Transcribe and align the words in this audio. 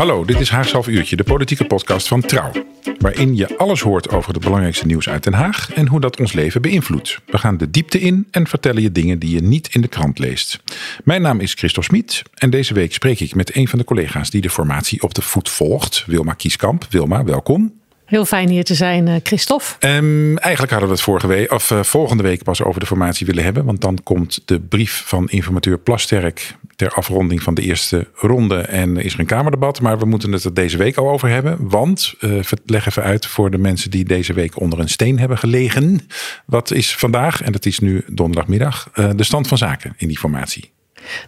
Hallo, 0.00 0.24
dit 0.24 0.40
is 0.40 0.50
Haags 0.50 0.72
Half 0.72 0.88
Uurtje, 0.88 1.16
de 1.16 1.24
politieke 1.24 1.64
podcast 1.64 2.08
van 2.08 2.20
Trouw. 2.20 2.52
Waarin 2.98 3.36
je 3.36 3.58
alles 3.58 3.80
hoort 3.80 4.08
over 4.08 4.32
het 4.32 4.42
belangrijkste 4.42 4.86
nieuws 4.86 5.08
uit 5.08 5.24
Den 5.24 5.32
Haag 5.32 5.72
en 5.72 5.88
hoe 5.88 6.00
dat 6.00 6.20
ons 6.20 6.32
leven 6.32 6.62
beïnvloedt. 6.62 7.20
We 7.26 7.38
gaan 7.38 7.56
de 7.56 7.70
diepte 7.70 8.00
in 8.00 8.26
en 8.30 8.46
vertellen 8.46 8.82
je 8.82 8.92
dingen 8.92 9.18
die 9.18 9.34
je 9.34 9.42
niet 9.42 9.74
in 9.74 9.80
de 9.80 9.88
krant 9.88 10.18
leest. 10.18 10.62
Mijn 11.04 11.22
naam 11.22 11.40
is 11.40 11.54
Christophe 11.54 11.88
Smit 11.88 12.22
en 12.34 12.50
deze 12.50 12.74
week 12.74 12.92
spreek 12.92 13.20
ik 13.20 13.34
met 13.34 13.56
een 13.56 13.68
van 13.68 13.78
de 13.78 13.84
collega's 13.84 14.30
die 14.30 14.40
de 14.40 14.50
formatie 14.50 15.02
op 15.02 15.14
de 15.14 15.22
voet 15.22 15.48
volgt, 15.48 16.04
Wilma 16.06 16.32
Kieskamp. 16.32 16.86
Wilma, 16.90 17.24
welkom. 17.24 17.79
Heel 18.10 18.24
fijn 18.24 18.48
hier 18.48 18.64
te 18.64 18.74
zijn, 18.74 19.08
eh, 19.08 19.14
Christophe. 19.22 19.86
Um, 19.86 20.38
eigenlijk 20.38 20.72
hadden 20.72 20.88
we 20.88 20.94
het 20.94 21.04
vorige 21.04 21.26
week, 21.26 21.52
of 21.52 21.70
uh, 21.70 21.82
volgende 21.82 22.22
week 22.22 22.42
pas 22.42 22.62
over 22.62 22.80
de 22.80 22.86
formatie 22.86 23.26
willen 23.26 23.44
hebben. 23.44 23.64
Want 23.64 23.80
dan 23.80 23.98
komt 24.02 24.42
de 24.44 24.60
brief 24.60 25.02
van 25.06 25.28
informateur 25.28 25.78
Plasterk 25.78 26.54
ter 26.76 26.92
afronding 26.92 27.42
van 27.42 27.54
de 27.54 27.62
eerste 27.62 28.06
ronde. 28.14 28.56
En 28.56 28.96
is 28.96 29.12
er 29.12 29.20
een 29.20 29.26
Kamerdebat. 29.26 29.80
Maar 29.80 29.98
we 29.98 30.04
moeten 30.04 30.32
het 30.32 30.44
er 30.44 30.54
deze 30.54 30.76
week 30.76 30.96
al 30.96 31.10
over 31.10 31.28
hebben. 31.28 31.56
Want, 31.68 32.14
uh, 32.20 32.40
leg 32.66 32.86
even 32.86 33.02
uit 33.02 33.26
voor 33.26 33.50
de 33.50 33.58
mensen 33.58 33.90
die 33.90 34.04
deze 34.04 34.32
week 34.32 34.60
onder 34.60 34.78
een 34.78 34.88
steen 34.88 35.18
hebben 35.18 35.38
gelegen. 35.38 36.00
Wat 36.46 36.70
is 36.70 36.96
vandaag, 36.96 37.42
en 37.42 37.52
dat 37.52 37.66
is 37.66 37.78
nu 37.78 38.04
donderdagmiddag, 38.06 38.90
de 39.16 39.24
stand 39.24 39.48
van 39.48 39.58
zaken 39.58 39.94
in 39.96 40.08
die 40.08 40.18
formatie? 40.18 40.70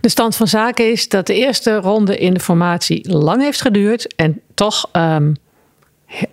De 0.00 0.08
stand 0.08 0.36
van 0.36 0.46
zaken 0.46 0.90
is 0.90 1.08
dat 1.08 1.26
de 1.26 1.34
eerste 1.34 1.76
ronde 1.76 2.18
in 2.18 2.34
de 2.34 2.40
formatie 2.40 3.12
lang 3.12 3.42
heeft 3.42 3.60
geduurd. 3.60 4.14
En 4.14 4.40
toch... 4.54 4.88
Um, 4.92 5.36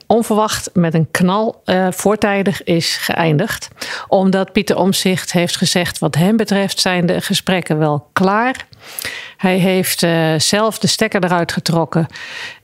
onverwacht 0.08 0.70
met 0.74 0.94
een 0.94 1.08
knal 1.12 1.62
uh, 1.66 1.88
voortijdig 1.92 2.64
is 2.64 2.98
geëindigd. 2.98 3.68
Omdat 4.08 4.52
Pieter 4.52 4.78
Omzicht 4.78 5.32
heeft 5.32 5.58
gezegd: 5.58 6.00
wat 6.00 6.16
hem 6.16 6.38
betreft 6.38 6.80
zijn 6.80 7.06
de 7.06 7.22
gesprekken 7.22 7.78
wel 7.78 8.10
klaar. 8.14 8.68
Hij 9.38 9.58
heeft 9.58 10.04
uh, 10.04 10.34
zelf 10.38 10.80
de 10.80 10.88
stekker 10.88 11.24
eruit 11.24 11.52
getrokken. 11.52 12.08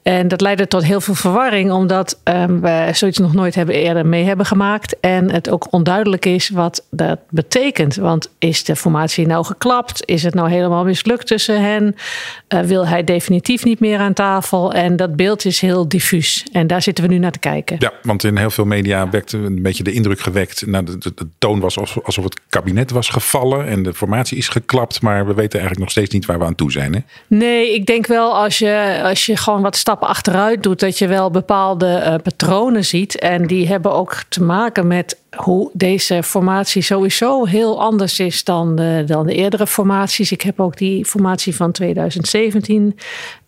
En 0.06 0.28
dat 0.28 0.42
leidde 0.42 0.68
tot 0.68 0.84
heel 0.84 1.02
veel 1.02 1.14
verwarring, 1.16 1.72
omdat 1.72 2.20
um, 2.24 2.62
we 2.62 2.90
zoiets 2.92 3.18
nog 3.18 3.34
nooit 3.34 3.56
hebben 3.56 3.76
eerder 3.76 4.06
mee 4.06 4.24
hebben 4.24 4.46
gemaakt. 4.46 5.00
En 5.00 5.32
het 5.32 5.50
ook 5.50 5.68
onduidelijk 5.70 6.26
is 6.26 6.50
wat 6.50 6.86
dat 6.92 7.20
betekent. 7.30 7.96
Want 7.96 8.30
is 8.40 8.64
de 8.64 8.76
formatie 8.76 9.28
nou 9.28 9.46
geklapt? 9.46 10.06
Is 10.06 10.24
het 10.24 10.34
nou 10.34 10.50
helemaal 10.50 10.84
mislukt 10.84 11.28
tussen 11.28 11.62
hen? 11.62 11.96
Uh, 12.50 12.60
wil 12.60 12.88
hij 12.88 13.04
definitief 13.04 13.64
niet 13.64 13.80
meer 13.80 14.00
aan 14.00 14.14
tafel? 14.14 14.74
En 14.74 14.96
dat 14.96 15.16
beeld 15.16 15.46
is 15.46 15.62
heel 15.62 15.88
diffuus. 15.88 16.46
En 16.52 16.68
daar 16.68 16.82
zitten 16.82 17.04
we 17.04 17.10
nu 17.10 17.18
naar 17.18 17.32
te 17.32 17.40
kijken. 17.40 17.76
Ja, 17.80 17.92
want 18.02 18.24
in 18.24 18.38
heel 18.38 18.50
veel 18.50 18.66
media 18.66 19.10
werd 19.10 19.32
een 19.32 19.62
beetje 19.62 19.84
de 19.84 19.92
indruk 19.92 20.20
gewekt. 20.20 20.66
Nou, 20.66 20.86
de, 20.86 20.98
de, 20.98 21.12
de 21.16 21.28
toon 21.38 21.60
was 21.60 21.78
alsof 22.04 22.24
het 22.24 22.40
kabinet 22.50 22.92
was 22.92 23.10
gevallen 23.10 23.68
en 23.68 23.84
de 23.84 23.94
formatie 23.94 24.38
is 24.38 24.48
geklapt. 24.48 25.02
Maar 25.02 25.28
we 25.28 25.34
weten 25.34 25.60
eigenlijk 25.60 25.80
nog 25.80 25.92
steeds 25.92 26.14
niet 26.14 26.26
waar 26.26 26.40
we 26.40 26.46
aan 26.46 26.56
toe 26.56 26.72
zijn. 26.72 26.94
Hè? 26.94 27.00
Nee, 27.28 27.74
ik 27.74 27.86
denk 27.86 28.08
wel 28.08 28.38
als 28.38 28.58
je, 28.58 29.00
als 29.04 29.26
je 29.26 29.38
gewoon 29.38 29.62
wat 29.62 29.76
stappen 29.76 29.94
achteruit 30.02 30.64
doet, 30.64 30.80
dat 30.80 30.98
je 30.98 31.08
wel 31.08 31.32
bepaalde 31.32 32.02
uh, 32.06 32.16
patronen 32.24 32.86
ziet. 32.86 33.20
En 33.20 33.48
die 33.48 33.68
hebben 33.68 33.94
ook 33.94 34.24
te 34.30 34.44
maken 34.44 34.88
met 34.88 35.18
hoe 35.36 35.70
deze 35.74 36.24
formatie 36.24 36.82
sowieso 36.82 37.46
heel 37.46 37.82
anders 37.82 38.20
is 38.20 38.44
dan 38.44 38.76
de, 38.76 39.04
dan 39.06 39.26
de 39.26 39.34
eerdere 39.34 39.68
formaties. 39.68 40.32
Ik 40.32 40.42
heb 40.42 40.60
ook 40.60 40.78
die 40.78 41.06
formatie 41.06 41.56
van 41.56 41.72
2017 41.72 42.98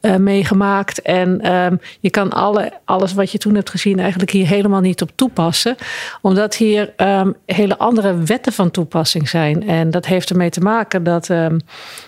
uh, 0.02 0.16
meegemaakt. 0.16 1.02
En 1.02 1.54
um, 1.54 1.80
je 2.00 2.10
kan 2.10 2.30
alle, 2.30 2.72
alles 2.86 3.14
wat 3.14 3.32
je 3.32 3.38
toen 3.38 3.56
hebt 3.56 3.70
gezien 3.70 4.00
eigenlijk 4.00 4.32
hier 4.32 4.48
helemaal 4.48 4.82
niet 4.82 5.02
op 5.02 5.12
toepassen. 5.16 5.76
Omdat 6.22 6.56
hier 6.56 6.94
um, 6.98 7.36
hele 7.46 7.78
andere 7.78 8.16
wetten 8.18 8.54
van 8.54 8.72
toepassing 8.72 9.30
zijn. 9.30 9.68
En 9.68 9.92
dat 9.92 10.06
heeft 10.06 10.30
ermee 10.30 10.50
te 10.50 10.62
maken 10.62 11.04
dat, 11.04 11.30
um, 11.30 11.60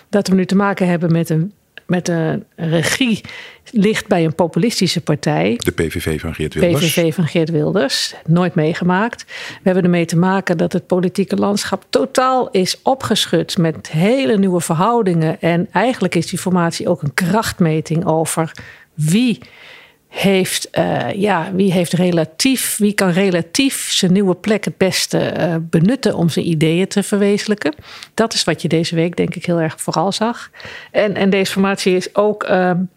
dat 0.08 0.28
we 0.28 0.34
nu 0.34 0.46
te 0.46 0.56
maken 0.56 0.88
hebben 0.88 1.12
met 1.12 1.30
een 1.30 1.52
met 1.90 2.08
een 2.08 2.44
regie 2.56 3.20
ligt 3.70 4.06
bij 4.06 4.24
een 4.24 4.34
populistische 4.34 5.00
partij. 5.00 5.54
De 5.56 5.70
PVV 5.70 6.20
van 6.20 6.34
Geert 6.34 6.54
Wilders. 6.54 6.94
PVV 6.94 7.14
van 7.14 7.26
Geert 7.26 7.50
Wilders. 7.50 8.14
Nooit 8.26 8.54
meegemaakt. 8.54 9.24
We 9.26 9.60
hebben 9.62 9.84
ermee 9.84 10.04
te 10.04 10.16
maken 10.16 10.56
dat 10.56 10.72
het 10.72 10.86
politieke 10.86 11.36
landschap 11.36 11.84
totaal 11.90 12.50
is 12.50 12.82
opgeschud 12.82 13.58
met 13.58 13.90
hele 13.90 14.38
nieuwe 14.38 14.60
verhoudingen. 14.60 15.40
En 15.40 15.68
eigenlijk 15.72 16.14
is 16.14 16.26
die 16.26 16.38
formatie 16.38 16.88
ook 16.88 17.02
een 17.02 17.14
krachtmeting 17.14 18.06
over 18.06 18.52
wie 18.94 19.38
heeft, 20.10 20.68
uh, 20.78 21.12
ja, 21.12 21.50
wie 21.54 21.72
heeft 21.72 21.92
relatief, 21.92 22.76
wie 22.76 22.92
kan 22.92 23.10
relatief 23.10 23.90
zijn 23.92 24.12
nieuwe 24.12 24.34
plek 24.34 24.64
het 24.64 24.76
beste 24.76 25.34
uh, 25.38 25.54
benutten 25.60 26.14
om 26.14 26.28
zijn 26.28 26.48
ideeën 26.48 26.88
te 26.88 27.02
verwezenlijken. 27.02 27.74
Dat 28.14 28.34
is 28.34 28.44
wat 28.44 28.62
je 28.62 28.68
deze 28.68 28.94
week 28.94 29.16
denk 29.16 29.34
ik 29.34 29.46
heel 29.46 29.60
erg 29.60 29.80
vooral 29.80 30.12
zag. 30.12 30.50
En, 30.90 31.14
en 31.14 31.30
deze 31.30 31.52
formatie 31.52 31.96
is 31.96 32.14
ook, 32.14 32.48
um, 32.48 32.88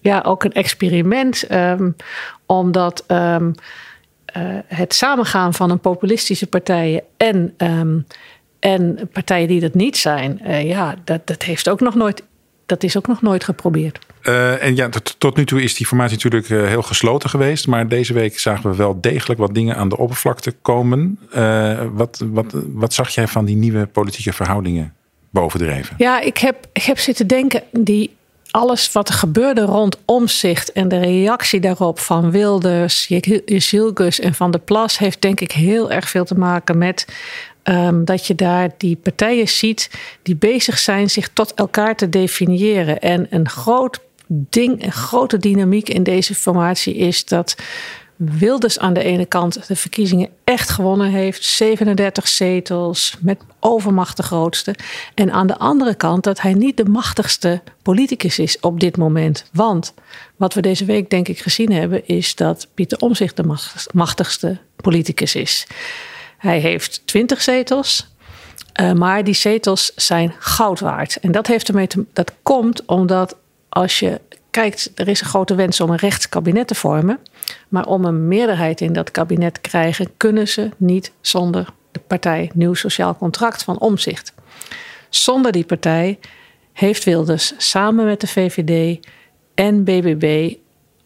ja, 0.00 0.20
ook 0.20 0.44
een 0.44 0.52
experiment, 0.52 1.50
um, 1.52 1.96
omdat 2.46 3.04
um, 3.08 3.54
uh, 4.36 4.42
het 4.66 4.94
samengaan 4.94 5.54
van 5.54 5.70
een 5.70 5.80
populistische 5.80 6.46
partijen 6.46 7.02
en, 7.16 7.54
en 8.58 9.08
partijen 9.12 9.48
die 9.48 9.60
dat 9.60 9.74
niet 9.74 9.96
zijn, 9.96 10.40
ja, 10.66 10.94
dat, 11.04 11.26
dat 11.26 11.42
heeft 11.42 11.68
ook 11.68 11.80
nog 11.80 11.94
nooit 11.94 12.22
dat 12.66 12.82
is 12.82 12.96
ook 12.96 13.06
nog 13.06 13.22
nooit 13.22 13.44
geprobeerd. 13.44 13.98
Uh, 14.22 14.64
en 14.64 14.76
ja, 14.76 14.88
tot, 15.18 15.36
nu 15.36 15.44
toe 15.44 15.62
is 15.62 15.74
die 15.74 15.86
formatie 15.86 16.14
natuurlijk 16.14 16.48
uh, 16.48 16.66
heel 16.66 16.82
gesloten 16.82 17.30
geweest. 17.30 17.66
Maar 17.66 17.88
deze 17.88 18.12
week 18.12 18.38
zagen 18.38 18.70
we 18.70 18.76
wel 18.76 19.00
degelijk 19.00 19.40
wat 19.40 19.54
dingen 19.54 19.76
aan 19.76 19.88
de 19.88 19.96
oppervlakte 19.96 20.54
komen. 20.62 21.18
Uh, 21.36 21.82
wat, 21.92 22.24
wat, 22.32 22.54
wat 22.72 22.92
zag 22.92 23.08
jij 23.10 23.28
van 23.28 23.44
die 23.44 23.56
nieuwe 23.56 23.86
politieke 23.86 24.32
verhoudingen 24.32 24.94
bovendrijven? 25.30 25.94
Ja, 25.98 26.20
ik 26.20 26.38
heb, 26.38 26.66
ik 26.72 26.82
heb 26.82 26.98
zitten 26.98 27.26
denken, 27.26 27.62
die 27.72 28.16
alles 28.50 28.92
wat 28.92 29.08
er 29.08 29.14
gebeurde 29.14 29.62
rond 29.62 29.98
omzicht 30.04 30.72
en 30.72 30.88
de 30.88 30.98
reactie 30.98 31.60
daarop 31.60 31.98
van 31.98 32.30
Wilders, 32.30 33.06
Jezilgus 33.44 34.20
en 34.20 34.34
Van 34.34 34.50
der 34.50 34.60
Plas 34.60 34.98
heeft 34.98 35.22
denk 35.22 35.40
ik 35.40 35.52
heel 35.52 35.90
erg 35.90 36.08
veel 36.08 36.24
te 36.24 36.34
maken 36.34 36.78
met 36.78 37.06
Um, 37.64 38.04
dat 38.04 38.26
je 38.26 38.34
daar 38.34 38.70
die 38.76 38.96
partijen 38.96 39.48
ziet 39.48 39.90
die 40.22 40.36
bezig 40.36 40.78
zijn 40.78 41.10
zich 41.10 41.28
tot 41.28 41.54
elkaar 41.54 41.96
te 41.96 42.08
definiëren. 42.08 43.00
En 43.00 43.26
een 43.30 43.48
groot 43.48 44.00
ding, 44.32 44.84
een 44.84 44.92
grote 44.92 45.38
dynamiek 45.38 45.88
in 45.88 46.02
deze 46.02 46.34
formatie 46.34 46.94
is 46.94 47.24
dat 47.24 47.56
Wilders 48.16 48.78
aan 48.78 48.92
de 48.92 49.02
ene 49.02 49.26
kant 49.26 49.66
de 49.66 49.76
verkiezingen 49.76 50.28
echt 50.44 50.70
gewonnen 50.70 51.10
heeft. 51.10 51.44
37 51.44 52.28
zetels, 52.28 53.16
met 53.20 53.40
overmacht 53.60 54.16
de 54.16 54.22
grootste. 54.22 54.74
En 55.14 55.32
aan 55.32 55.46
de 55.46 55.58
andere 55.58 55.94
kant 55.94 56.24
dat 56.24 56.40
hij 56.40 56.54
niet 56.54 56.76
de 56.76 56.84
machtigste 56.84 57.62
politicus 57.82 58.38
is 58.38 58.60
op 58.60 58.80
dit 58.80 58.96
moment. 58.96 59.44
Want 59.52 59.94
wat 60.36 60.54
we 60.54 60.60
deze 60.60 60.84
week 60.84 61.10
denk 61.10 61.28
ik 61.28 61.38
gezien 61.38 61.72
hebben... 61.72 62.06
is 62.06 62.34
dat 62.34 62.68
Pieter 62.74 62.98
Omzicht 62.98 63.36
de 63.36 63.56
machtigste 63.92 64.58
politicus 64.76 65.34
is. 65.34 65.66
Hij 66.38 66.58
heeft 66.58 67.02
20 67.04 67.42
zetels. 67.42 68.08
Uh, 68.80 68.92
maar 68.92 69.24
die 69.24 69.34
zetels 69.34 69.92
zijn 69.96 70.34
goud 70.38 70.80
waard. 70.80 71.16
En 71.16 71.32
dat, 71.32 71.46
heeft 71.46 71.68
ermee 71.68 71.88
dat 72.12 72.32
komt 72.42 72.84
omdat 72.84 73.36
als 73.70 73.98
je 73.98 74.20
kijkt, 74.50 74.90
er 74.94 75.08
is 75.08 75.20
een 75.20 75.26
grote 75.26 75.54
wens 75.54 75.80
om 75.80 75.90
een 75.90 75.96
rechtskabinet 75.96 76.66
te 76.66 76.74
vormen. 76.74 77.18
Maar 77.68 77.86
om 77.86 78.04
een 78.04 78.28
meerderheid 78.28 78.80
in 78.80 78.92
dat 78.92 79.10
kabinet 79.10 79.54
te 79.54 79.60
krijgen, 79.60 80.16
kunnen 80.16 80.48
ze 80.48 80.70
niet 80.76 81.12
zonder 81.20 81.72
de 81.92 82.00
partij 82.00 82.50
Nieuw 82.54 82.74
Sociaal 82.74 83.16
Contract 83.16 83.62
van 83.62 83.78
Omzicht. 83.78 84.34
Zonder 85.08 85.52
die 85.52 85.64
partij 85.64 86.18
heeft 86.72 87.04
Wilders 87.04 87.52
samen 87.56 88.04
met 88.04 88.20
de 88.20 88.26
VVD 88.26 88.98
en 89.54 89.84
BBB 89.84 90.54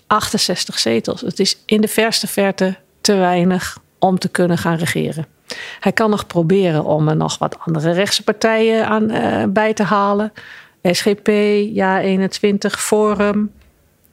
68 0.07 0.79
zetels. 0.79 1.21
Het 1.21 1.41
is 1.41 1.59
in 1.67 1.81
de 1.81 1.89
verste 1.89 2.27
verte 2.27 2.77
te 3.01 3.15
weinig 3.15 3.79
om 3.99 4.19
te 4.19 4.29
kunnen 4.29 4.59
gaan 4.59 4.77
regeren. 4.77 5.27
Hij 5.81 5.93
kan 5.93 6.11
nog 6.11 6.27
proberen 6.27 6.85
om 6.85 7.09
er 7.09 7.17
nog 7.17 7.39
wat 7.39 7.59
andere 7.59 7.93
rechtse 7.93 8.25
partijen 8.25 8.87
aan, 8.87 9.11
uh, 9.11 9.45
bij 9.49 9.75
te 9.75 9.83
halen. 9.83 10.33
SGP, 10.93 11.29
Ja21, 11.75 12.79
Forum, 12.79 13.53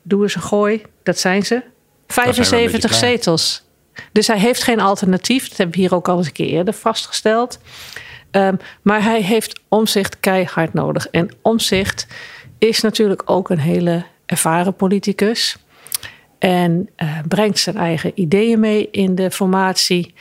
Doe 0.02 0.24
eens 0.24 0.36
een 0.36 0.42
gooi. 0.42 0.82
Dat 1.04 1.20
zijn 1.20 1.46
ze. 1.46 1.64
75 2.08 2.94
zijn 2.94 3.12
zetels. 3.12 3.64
Dus 4.12 4.28
hij 4.28 4.40
heeft 4.40 4.64
geen 4.64 4.80
alternatief. 4.80 5.48
Dat 5.48 5.58
hebben 5.58 5.76
we 5.76 5.82
hier 5.82 5.96
ook 5.96 6.08
al 6.08 6.18
eens 6.18 6.28
een 6.28 6.34
keer 6.34 6.48
eerder 6.48 6.74
vastgesteld. 6.74 7.60
Um, 8.32 8.58
maar 8.82 9.04
hij 9.04 9.22
heeft 9.22 9.62
omzicht 9.68 10.20
keihard 10.20 10.74
nodig. 10.74 11.08
En 11.08 11.30
omzicht 11.42 12.08
is 12.58 12.82
natuurlijk 12.82 13.22
ook 13.26 13.50
een 13.50 13.60
hele 13.60 14.06
ervaren 14.26 14.76
politicus. 14.76 15.58
En 16.40 16.90
uh, 16.98 17.18
brengt 17.28 17.60
zijn 17.60 17.78
eigen 17.78 18.12
ideeën 18.16 18.60
mee 18.60 18.90
in 18.92 19.16
de 19.16 19.32
formatie. 19.32 20.14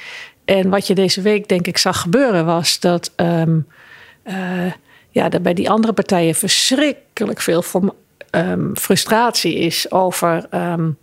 En 0.45 0.69
wat 0.69 0.87
je 0.87 0.95
deze 0.95 1.21
week 1.21 1.49
denk 1.49 1.67
ik 1.67 1.79
zag 1.79 2.01
gebeuren 2.01 2.45
was 2.45 2.81
dat, 2.81 3.13
um, 3.17 3.67
uh, 4.25 4.35
ja, 5.11 5.29
dat 5.29 5.43
bij 5.43 5.55
die 5.55 5.71
andere 5.71 5.93
partijen 5.93 6.35
verschrikkelijk 6.35 7.41
veel 7.41 7.65
um, 8.31 8.77
frustratie 8.77 9.55
is 9.55 9.91
over 9.91 10.47
um, 10.55 10.99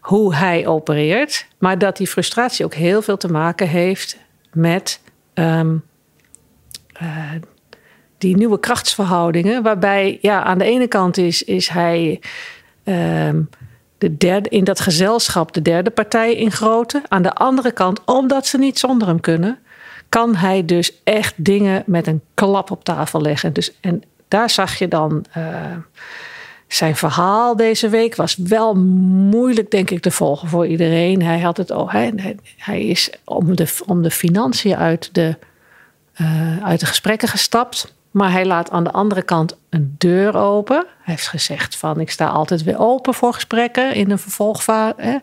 hoe 0.00 0.34
hij 0.34 0.66
opereert. 0.66 1.46
Maar 1.58 1.78
dat 1.78 1.96
die 1.96 2.06
frustratie 2.06 2.64
ook 2.64 2.74
heel 2.74 3.02
veel 3.02 3.16
te 3.16 3.28
maken 3.28 3.68
heeft 3.68 4.16
met 4.52 5.00
uh, 5.34 5.60
die 8.18 8.36
nieuwe 8.36 8.60
krachtsverhoudingen. 8.60 9.62
Waarbij 9.62 10.18
ja, 10.20 10.42
aan 10.42 10.58
de 10.58 10.64
ene 10.64 10.88
kant 10.88 11.16
is, 11.16 11.42
is 11.42 11.68
hij 11.68 12.20
de 14.04 14.16
derde, 14.16 14.48
in 14.48 14.64
dat 14.64 14.80
gezelschap 14.80 15.52
de 15.52 15.62
derde 15.62 15.90
partij 15.90 16.34
in 16.34 16.50
grootte. 16.50 17.02
Aan 17.08 17.22
de 17.22 17.32
andere 17.32 17.72
kant, 17.72 18.04
omdat 18.04 18.46
ze 18.46 18.58
niet 18.58 18.78
zonder 18.78 19.08
hem 19.08 19.20
kunnen, 19.20 19.58
kan 20.14 20.34
hij 20.34 20.64
dus 20.64 20.92
echt 21.04 21.34
dingen 21.36 21.82
met 21.86 22.06
een 22.06 22.22
klap 22.34 22.70
op 22.70 22.84
tafel 22.84 23.20
leggen. 23.20 23.52
Dus, 23.52 23.72
en 23.80 24.02
daar 24.28 24.50
zag 24.50 24.78
je 24.78 24.88
dan. 24.88 25.24
Uh, 25.36 25.44
zijn 26.66 26.96
verhaal 26.96 27.56
deze 27.56 27.88
week 27.88 28.14
was 28.14 28.36
wel 28.36 28.74
moeilijk, 28.74 29.70
denk 29.70 29.90
ik, 29.90 30.00
te 30.00 30.10
volgen 30.10 30.48
voor 30.48 30.66
iedereen. 30.66 31.22
Hij, 31.22 31.40
had 31.40 31.56
het, 31.56 31.70
oh, 31.70 31.92
hij, 31.92 32.36
hij 32.56 32.84
is 32.84 33.10
om 33.24 33.56
de, 33.56 33.66
om 33.86 34.02
de 34.02 34.10
financiën 34.10 34.76
uit 34.76 35.08
de, 35.12 35.36
uh, 36.20 36.64
uit 36.64 36.80
de 36.80 36.86
gesprekken 36.86 37.28
gestapt. 37.28 37.94
Maar 38.10 38.32
hij 38.32 38.46
laat 38.46 38.70
aan 38.70 38.84
de 38.84 38.92
andere 38.92 39.22
kant 39.22 39.56
een 39.70 39.94
deur 39.98 40.36
open. 40.36 40.76
Hij 40.76 41.14
heeft 41.14 41.28
gezegd 41.28 41.76
van 41.76 42.00
ik 42.00 42.10
sta 42.10 42.26
altijd 42.26 42.62
weer 42.62 42.78
open 42.78 43.14
voor 43.14 43.32
gesprekken 43.32 43.94
in 43.94 44.10
een 44.10 44.18
vervolgfase. 44.18 45.20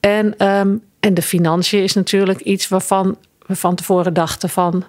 En, 0.00 0.46
um, 0.46 0.82
en 1.00 1.14
de 1.14 1.22
financiën 1.22 1.82
is 1.82 1.94
natuurlijk 1.94 2.40
iets 2.40 2.68
waarvan 2.68 3.16
van 3.56 3.74
tevoren 3.74 4.14
dachten 4.14 4.48
van 4.48 4.84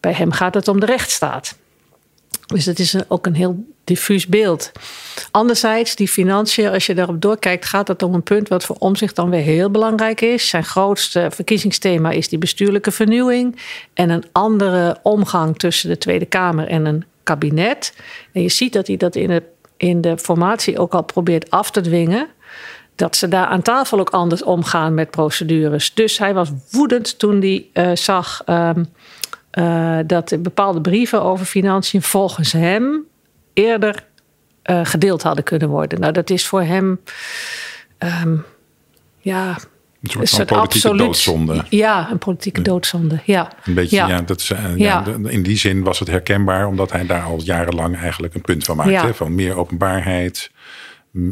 bij 0.00 0.12
hem 0.12 0.32
gaat 0.32 0.54
het 0.54 0.68
om 0.68 0.80
de 0.80 0.86
rechtsstaat. 0.86 1.56
Dus 2.46 2.64
het 2.64 2.78
is 2.78 2.96
ook 3.08 3.26
een 3.26 3.34
heel 3.34 3.64
diffuus 3.84 4.26
beeld. 4.26 4.72
Anderzijds, 5.30 5.96
die 5.96 6.08
financiën, 6.08 6.68
als 6.68 6.86
je 6.86 6.94
daarop 6.94 7.20
doorkijkt, 7.20 7.64
gaat 7.64 7.88
het 7.88 8.02
om 8.02 8.14
een 8.14 8.22
punt 8.22 8.48
wat 8.48 8.64
voor 8.64 8.76
omzicht 8.78 9.16
dan 9.16 9.30
weer 9.30 9.40
heel 9.42 9.70
belangrijk 9.70 10.20
is. 10.20 10.48
Zijn 10.48 10.64
grootste 10.64 11.28
verkiezingsthema 11.30 12.10
is 12.10 12.28
die 12.28 12.38
bestuurlijke 12.38 12.90
vernieuwing 12.90 13.60
en 13.94 14.10
een 14.10 14.24
andere 14.32 14.98
omgang 15.02 15.58
tussen 15.58 15.88
de 15.88 15.98
Tweede 15.98 16.26
Kamer 16.26 16.68
en 16.68 16.86
een 16.86 17.04
kabinet. 17.22 17.94
En 18.32 18.42
je 18.42 18.48
ziet 18.48 18.72
dat 18.72 18.86
hij 18.86 18.96
dat 18.96 19.16
in, 19.16 19.30
het, 19.30 19.44
in 19.76 20.00
de 20.00 20.18
formatie 20.18 20.78
ook 20.78 20.94
al 20.94 21.02
probeert 21.02 21.50
af 21.50 21.70
te 21.70 21.80
dwingen. 21.80 22.28
Dat 22.96 23.16
ze 23.16 23.28
daar 23.28 23.46
aan 23.46 23.62
tafel 23.62 23.98
ook 23.98 24.10
anders 24.10 24.42
omgaan 24.42 24.94
met 24.94 25.10
procedures. 25.10 25.94
Dus 25.94 26.18
hij 26.18 26.34
was 26.34 26.50
woedend 26.70 27.18
toen 27.18 27.40
hij 27.40 27.66
uh, 27.74 27.96
zag. 27.96 28.42
Um, 28.46 28.88
uh, 29.58 29.98
dat 30.06 30.36
bepaalde 30.38 30.80
brieven 30.80 31.22
over 31.22 31.46
financiën 31.46 32.02
volgens 32.02 32.52
hem 32.52 33.04
eerder 33.52 34.04
uh, 34.70 34.80
gedeeld 34.84 35.22
hadden 35.22 35.44
kunnen 35.44 35.68
worden. 35.68 36.00
Nou, 36.00 36.12
dat 36.12 36.30
is 36.30 36.46
voor 36.46 36.62
hem. 36.62 37.00
Um, 37.98 38.44
ja. 39.18 39.56
Een 40.02 40.26
soort 40.26 40.48
van 40.48 40.58
politieke 40.58 40.88
absoluut, 40.88 40.98
doodzonde. 40.98 41.64
Ja, 41.68 42.10
een 42.10 42.18
politieke 42.18 42.62
doodzonde. 42.62 43.20
Ja. 43.24 43.52
Een 43.64 43.74
beetje, 43.74 43.96
ja. 43.96 44.08
ja 44.08 44.20
dat 44.20 44.40
is, 44.40 44.48
ja. 44.48 44.74
ja. 44.76 45.04
in 45.24 45.42
die 45.42 45.56
zin 45.56 45.82
was 45.82 45.98
het 45.98 46.08
herkenbaar, 46.08 46.66
omdat 46.66 46.92
hij 46.92 47.06
daar 47.06 47.22
al 47.22 47.40
jarenlang 47.40 47.96
eigenlijk 47.96 48.34
een 48.34 48.40
punt 48.40 48.64
van 48.64 48.76
maakte. 48.76 49.14
Van 49.14 49.34
meer 49.34 49.56
openbaarheid 49.56 50.50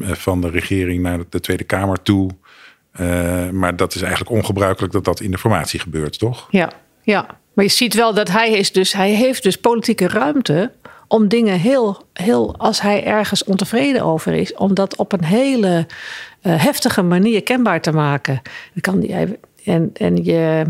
van 0.02 0.40
de 0.40 0.50
regering 0.50 1.02
naar 1.02 1.19
de 1.29 1.40
Tweede 1.40 1.64
Kamer 1.64 2.02
toe. 2.02 2.31
Uh, 3.00 3.49
maar 3.49 3.76
dat 3.76 3.94
is 3.94 4.02
eigenlijk 4.02 4.31
ongebruikelijk 4.31 4.93
dat 4.93 5.05
dat 5.05 5.20
in 5.20 5.31
de 5.31 5.38
formatie 5.38 5.81
gebeurt, 5.81 6.19
toch? 6.19 6.49
Ja, 6.50 6.73
ja. 7.02 7.26
Maar 7.52 7.64
je 7.64 7.70
ziet 7.70 7.94
wel 7.94 8.14
dat 8.14 8.29
hij 8.29 8.50
is 8.50 8.73
dus, 8.73 8.93
hij 8.93 9.11
heeft 9.11 9.43
dus 9.43 9.56
politieke 9.56 10.08
ruimte 10.08 10.73
om 11.08 11.29
dingen 11.29 11.58
heel, 11.58 12.06
heel, 12.12 12.55
als 12.58 12.81
hij 12.81 13.05
ergens 13.05 13.44
ontevreden 13.44 14.02
over 14.02 14.32
is, 14.32 14.55
om 14.55 14.75
dat 14.75 14.96
op 14.96 15.12
een 15.12 15.25
hele 15.25 15.87
uh, 16.43 16.62
heftige 16.62 17.02
manier 17.02 17.43
kenbaar 17.43 17.81
te 17.81 17.93
maken. 17.93 18.43
kan 18.81 19.00
die, 19.00 19.14
en 19.64 19.90
en 19.94 20.25
je, 20.25 20.67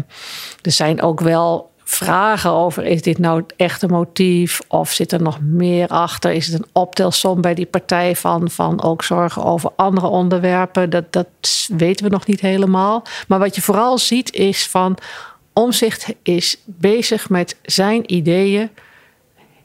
er 0.62 0.72
zijn 0.72 1.02
ook 1.02 1.20
wel 1.20 1.71
vragen 1.94 2.50
over: 2.50 2.84
is 2.84 3.02
dit 3.02 3.18
nou 3.18 3.40
het 3.40 3.54
echte 3.56 3.86
motief? 3.86 4.60
Of 4.68 4.92
zit 4.92 5.12
er 5.12 5.22
nog 5.22 5.40
meer 5.40 5.88
achter? 5.88 6.32
Is 6.32 6.46
het 6.46 6.58
een 6.58 6.68
optelsom 6.72 7.40
bij 7.40 7.54
die 7.54 7.66
partij 7.66 8.16
van, 8.16 8.50
van 8.50 8.82
ook 8.82 9.04
zorgen 9.04 9.44
over 9.44 9.70
andere 9.76 10.06
onderwerpen? 10.06 10.90
Dat, 10.90 11.12
dat 11.12 11.28
weten 11.76 12.04
we 12.04 12.10
nog 12.10 12.26
niet 12.26 12.40
helemaal. 12.40 13.04
Maar 13.28 13.38
wat 13.38 13.54
je 13.54 13.62
vooral 13.62 13.98
ziet 13.98 14.32
is 14.32 14.68
van 14.68 14.98
Omzicht 15.52 16.14
is 16.22 16.62
bezig 16.64 17.28
met 17.28 17.56
zijn 17.62 18.12
ideeën 18.12 18.70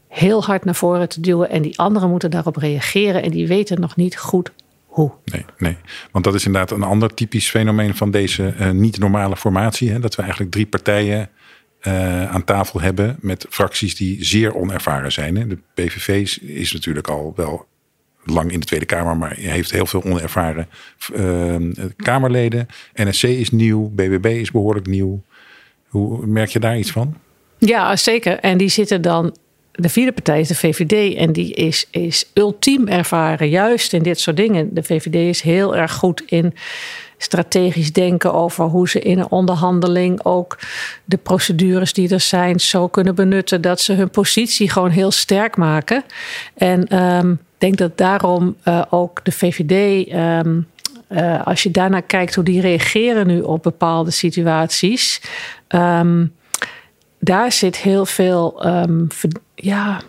heel 0.08 0.44
hard 0.44 0.66
naar 0.66 0.76
voren 0.76 1.10
te 1.10 1.22
duwen. 1.22 1.50
En 1.50 1.62
die 1.62 1.80
anderen 1.80 2.10
moeten 2.10 2.32
daarop 2.32 2.56
reageren. 2.56 3.24
En 3.24 3.32
die 3.32 3.48
weten 3.48 3.80
nog 3.80 3.96
niet 3.96 4.18
goed 4.18 4.52
hoe. 4.86 5.12
Nee, 5.26 5.46
nee. 5.58 5.78
want 6.12 6.24
dat 6.24 6.34
is 6.34 6.46
inderdaad 6.46 6.72
een 6.72 6.84
ander 6.84 7.14
typisch 7.14 7.50
fenomeen 7.50 7.96
van 7.96 8.12
deze 8.12 8.54
uh, 8.60 8.70
niet-normale 8.70 9.38
formatie. 9.38 9.92
Hè? 9.92 10.00
Dat 10.00 10.16
we 10.16 10.22
eigenlijk 10.22 10.52
drie 10.52 10.66
partijen 10.66 11.30
uh, 11.88 12.32
aan 12.32 12.44
tafel 12.44 12.82
hebben 12.82 13.18
met 13.20 13.46
fracties 13.50 13.96
die 13.96 14.26
zeer 14.26 14.56
onervaren 14.56 15.12
zijn. 15.12 15.34
De 15.34 15.58
PVV 15.74 16.38
is 16.42 16.74
natuurlijk 16.74 17.08
al 17.08 17.34
wel 17.36 17.66
lang 18.24 18.52
in 18.52 18.60
de 18.60 18.66
Tweede 18.66 18.86
Kamer, 18.86 19.18
maar 19.18 19.36
heeft 19.36 19.72
heel 19.72 19.86
veel 19.86 20.04
onervaren 20.04 20.68
uh, 21.16 21.56
Kamerleden. 21.96 22.68
NSC 22.94 23.24
is 23.24 23.50
nieuw, 23.50 23.90
BBB 23.90 24.26
is 24.26 24.52
behoorlijk 24.52 24.88
nieuw. 24.88 25.22
Hoe 25.88 26.26
merk 26.26 26.50
je 26.50 26.60
daar 26.60 26.78
iets 26.78 26.92
van? 26.92 27.18
Ja, 27.58 27.96
zeker. 27.96 28.40
En 28.40 28.58
die 28.58 28.70
zitten 28.70 29.02
dan. 29.02 29.36
De 29.72 29.90
vierde 29.90 30.12
partij 30.12 30.40
is 30.40 30.48
de 30.48 30.56
VVD 30.56 31.16
en 31.16 31.34
die 31.34 31.54
is, 31.54 31.88
is 31.92 32.30
ultiem 32.34 32.88
ervaren, 32.88 33.50
juist 33.50 33.94
in 33.94 34.04
dit 34.04 34.20
soort 34.20 34.38
dingen. 34.38 34.74
De 34.74 34.84
VVD 34.84 35.16
is 35.16 35.42
heel 35.42 35.76
erg 35.76 35.94
goed 35.94 36.24
in 36.26 36.54
strategisch 37.18 37.94
denken 37.94 38.34
over 38.34 38.66
hoe 38.66 38.90
ze 38.90 39.00
in 39.00 39.20
een 39.20 39.32
onderhandeling 39.32 40.24
ook 40.24 40.60
de 41.06 41.18
procedures 41.18 41.94
die 41.94 42.10
er 42.10 42.20
zijn 42.20 42.60
zo 42.60 42.88
kunnen 42.88 43.16
benutten 43.16 43.62
dat 43.62 43.82
ze 43.82 43.94
hun 43.94 44.10
positie 44.10 44.70
gewoon 44.70 44.90
heel 44.90 45.12
sterk 45.12 45.58
maken. 45.58 46.04
En 46.56 47.04
um, 47.04 47.32
ik 47.32 47.38
denk 47.58 47.78
dat 47.78 47.98
daarom 47.98 48.56
uh, 48.66 48.82
ook 48.90 49.26
de 49.26 49.32
VVD. 49.32 50.08
Um, 50.14 50.68
uh, 51.10 51.46
als 51.46 51.64
je 51.64 51.72
daarnaar 51.72 52.02
kijkt 52.02 52.36
hoe 52.36 52.44
die 52.44 52.62
reageren 52.62 53.28
nu 53.28 53.42
op 53.42 53.64
bepaalde 53.64 54.12
situaties, 54.12 55.22
Um, 55.70 56.36
daar 57.20 57.52
zit 57.52 57.78
heel 57.78 58.06
veel, 58.06 58.66
ja, 59.56 60.02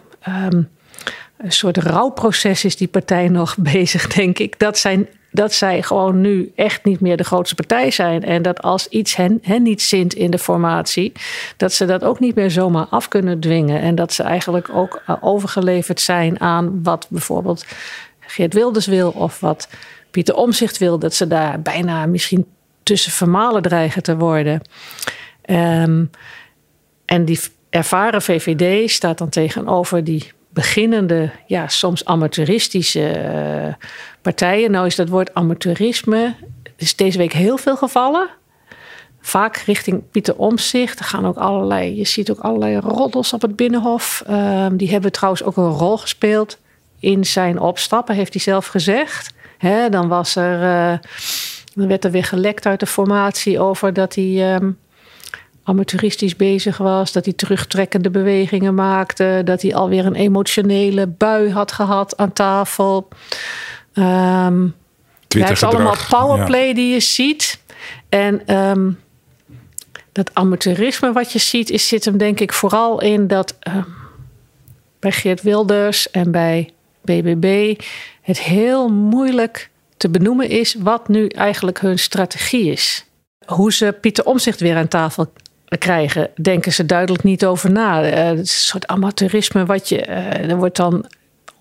een 1.39 1.53
soort 1.53 1.77
rouwproces 1.77 2.65
is 2.65 2.77
die 2.77 2.89
partij 2.89 3.29
nog 3.29 3.57
bezig, 3.73 4.07
denk 4.07 4.39
ik. 4.39 4.59
Dat, 4.59 4.79
zijn, 4.79 5.09
dat 5.31 5.53
zij 5.53 5.83
gewoon 5.83 6.21
nu 6.21 6.53
echt 6.57 6.85
niet 6.85 7.01
meer 7.01 7.17
de 7.17 7.25
grootste 7.25 7.55
partij 7.55 7.91
zijn. 7.91 8.25
En 8.25 8.43
dat 8.43 8.63
als 8.63 8.89
iets 8.89 9.17
hen, 9.17 9.39
hen 9.43 9.63
niet 9.63 9.83
zint 9.83 10.15
in 10.15 10.31
de 10.31 10.39
formatie, 10.39 11.13
dat 11.57 11.73
ze 11.73 11.85
dat 11.85 12.05
ook 12.05 12.21
niet 12.21 12.35
meer 12.35 12.51
zomaar 12.51 12.87
af 12.87 13.09
kunnen 13.09 13.41
dwingen. 13.41 13.81
En 13.81 13.95
dat 13.95 14.13
ze 14.13 14.23
eigenlijk 14.23 14.69
ook 14.75 15.03
uh, 15.07 15.17
overgeleverd 15.21 16.01
zijn 16.01 16.41
aan 16.41 16.83
wat 16.83 17.07
bijvoorbeeld 17.11 17.67
Geert 18.21 18.55
Wilders 18.55 18.87
wil 18.87 19.11
of 19.11 19.41
wat 19.41 19.69
Pieter 20.11 20.35
Omzicht 20.35 20.79
wil. 20.79 20.99
Dat 20.99 21.15
ze 21.15 21.27
daar 21.27 21.61
bijna 21.61 22.07
misschien 22.07 22.47
tussen 22.83 23.13
vermalen 23.13 23.63
dreigen 23.63 24.03
te 24.03 24.17
worden. 24.17 24.63
Um, 25.51 26.11
en 27.05 27.25
die 27.25 27.41
ervaren 27.71 28.23
VVD 28.23 28.91
staat 28.91 29.19
dan 29.19 29.29
tegenover 29.29 30.05
die 30.05 30.33
beginnende, 30.49 31.31
ja, 31.47 31.69
soms 31.69 32.05
amateuristische 32.05 33.33
uh, 33.69 33.75
partijen. 34.23 34.71
Nou 34.71 34.87
is 34.87 34.97
dat 34.97 35.09
woord 35.09 35.35
amateurisme 35.35 36.35
is 36.77 36.97
deze 36.97 37.19
week 37.19 37.33
heel 37.33 37.57
veel 37.57 37.77
gevallen. 37.77 38.29
Vaak 39.21 39.57
richting 39.57 40.03
Pieter 40.11 40.37
Omzicht. 40.37 40.99
Er 40.99 41.05
gaan 41.05 41.27
ook 41.27 41.37
allerlei, 41.37 41.97
je 41.97 42.07
ziet 42.07 42.31
ook 42.31 42.39
allerlei 42.39 42.77
roddels 42.77 43.33
op 43.33 43.43
het 43.43 43.57
Binnenhof. 43.57 44.25
Um, 44.31 44.77
die 44.77 44.91
hebben 44.91 45.13
trouwens 45.13 45.43
ook 45.43 45.57
een 45.57 45.71
rol 45.71 45.99
gespeeld 45.99 46.59
in 47.01 47.25
zijn 47.25 47.61
opstappen, 47.61 48.15
heeft 48.15 48.33
hij 48.33 48.43
zelf 48.43 48.67
gezegd. 48.67 49.35
Dan 49.91 50.09
was 50.09 50.37
er, 50.37 50.63
uh, 50.63 50.99
dan 51.75 51.89
werd 51.89 52.05
er 52.05 52.11
weer 52.11 52.25
gelekt 52.25 52.67
uit 52.67 52.81
de 52.81 52.87
formatie 52.87 53.61
over 53.61 53.93
dat 53.93 54.15
hij. 54.15 54.55
Um, 54.55 54.79
amateuristisch 55.69 56.37
bezig 56.37 56.77
was, 56.77 57.13
dat 57.13 57.25
hij 57.25 57.35
terugtrekkende 57.35 58.11
bewegingen 58.11 58.75
maakte, 58.75 59.41
dat 59.45 59.63
hij 59.63 59.75
alweer 59.75 60.07
een 60.07 60.15
emotionele 60.15 61.07
bui 61.07 61.51
had 61.53 61.73
gehad 61.73 62.17
aan 62.17 62.33
tafel. 62.33 63.09
Um, 63.95 64.75
ja, 65.29 65.41
het 65.41 65.51
is 65.51 65.63
allemaal 65.63 65.97
powerplay 66.09 66.75
die 66.75 66.93
je 66.93 67.01
ziet. 67.01 67.61
En 68.09 68.55
um, 68.57 68.99
dat 70.13 70.31
amateurisme 70.33 71.13
wat 71.13 71.33
je 71.33 71.39
ziet, 71.39 71.71
is, 71.71 71.89
zit 71.89 72.05
hem 72.05 72.19
denk 72.19 72.41
ik 72.41 72.53
vooral 72.53 73.01
in 73.01 73.27
dat 73.27 73.57
uh, 73.69 73.85
bij 74.99 75.13
Geert 75.13 75.43
Wilders 75.43 76.11
en 76.11 76.31
bij 76.31 76.71
BBB 77.01 77.81
het 78.23 78.41
heel 78.41 78.89
moeilijk 78.89 79.71
te 79.97 80.09
benoemen 80.09 80.49
is 80.49 80.75
wat 80.79 81.09
nu 81.09 81.27
eigenlijk 81.27 81.81
hun 81.81 81.99
strategie 81.99 82.71
is. 82.71 83.05
Hoe 83.47 83.73
ze 83.73 83.97
Pieter 84.01 84.25
Omzicht 84.25 84.61
weer 84.61 84.77
aan 84.77 84.89
tafel 84.89 85.33
krijgen, 85.79 86.31
denken 86.43 86.73
ze 86.73 86.87
duidelijk 86.87 87.23
niet 87.23 87.45
over 87.45 87.71
na. 87.71 88.05
Uh, 88.05 88.25
het 88.25 88.39
is 88.39 88.55
een 88.55 88.61
soort 88.61 88.87
amateurisme 88.87 89.67
wat 89.67 89.89
je. 89.89 90.07
Uh, 90.07 90.51
er 90.51 90.57
wordt 90.57 90.77
dan 90.77 91.07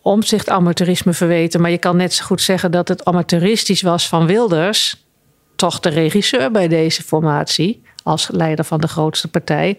omzicht 0.02 0.50
amateurisme 0.50 1.14
verweten. 1.14 1.62
Maar 1.62 1.72
je 1.72 1.78
kan 1.78 1.98
net 1.98 2.14
zo 2.14 2.26
goed 2.26 2.42
zeggen 2.42 2.72
dat 2.72 2.88
het 2.88 3.06
amateuristisch 3.06 3.82
was 3.82 4.08
van 4.08 4.26
Wilders. 4.26 5.06
Toch 5.56 5.80
de 5.80 5.90
regisseur 5.90 6.52
bij 6.52 6.68
deze 6.68 7.04
formatie. 7.04 7.82
Als 8.04 8.30
leider 8.32 8.66
van 8.66 8.82
de 8.82 8.88
grootste 8.88 9.28
partij. 9.28 9.78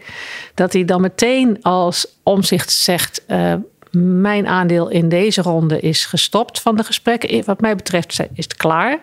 Dat 0.55 0.73
hij 0.73 0.85
dan 0.85 1.01
meteen 1.01 1.63
als 1.63 2.07
omzicht 2.23 2.73
zegt. 2.73 3.23
Uh, 3.29 3.55
mijn 3.91 4.47
aandeel 4.47 4.89
in 4.89 5.09
deze 5.09 5.43
ronde 5.43 5.81
is 5.81 6.05
gestopt 6.05 6.61
van 6.61 6.77
de 6.77 6.85
gesprekken. 6.85 7.45
Wat 7.45 7.61
mij 7.61 7.77
betreft 7.77 8.21
is 8.33 8.45
het 8.45 8.57
klaar. 8.57 8.99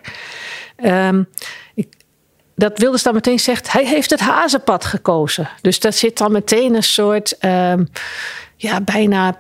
Ik, 0.78 1.24
dat 2.56 2.78
Wilders 2.78 3.04
dan 3.04 3.14
meteen 3.14 3.40
zegt, 3.40 3.72
hij 3.72 3.86
heeft 3.86 4.10
het 4.10 4.20
hazenpad 4.20 4.86
gekozen. 4.86 5.50
Dus 5.62 5.80
daar 5.80 5.94
zit 5.94 6.18
dan 6.18 6.32
meteen 6.32 6.76
een 6.76 6.84
soort, 6.84 7.36
um, 7.42 7.90
ja, 8.56 8.82
bijna 8.82 9.38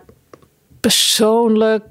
persoonlijk, 0.79 1.83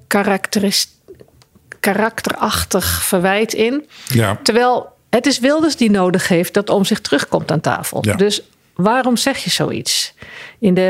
karakterachtig 1.80 3.02
verwijt 3.02 3.52
in. 3.52 3.86
Ja. 4.06 4.38
Terwijl 4.42 4.92
het 5.10 5.26
is 5.26 5.38
Wilders 5.38 5.76
die 5.76 5.90
nodig 5.90 6.28
heeft 6.28 6.54
dat 6.54 6.70
om 6.70 6.84
zich 6.84 7.00
terugkomt 7.00 7.50
aan 7.50 7.60
tafel. 7.60 7.98
Ja. 8.00 8.14
Dus 8.14 8.42
waarom 8.74 9.16
zeg 9.16 9.38
je 9.38 9.50
zoiets? 9.50 10.14
In 10.58 10.74
de, 10.74 10.80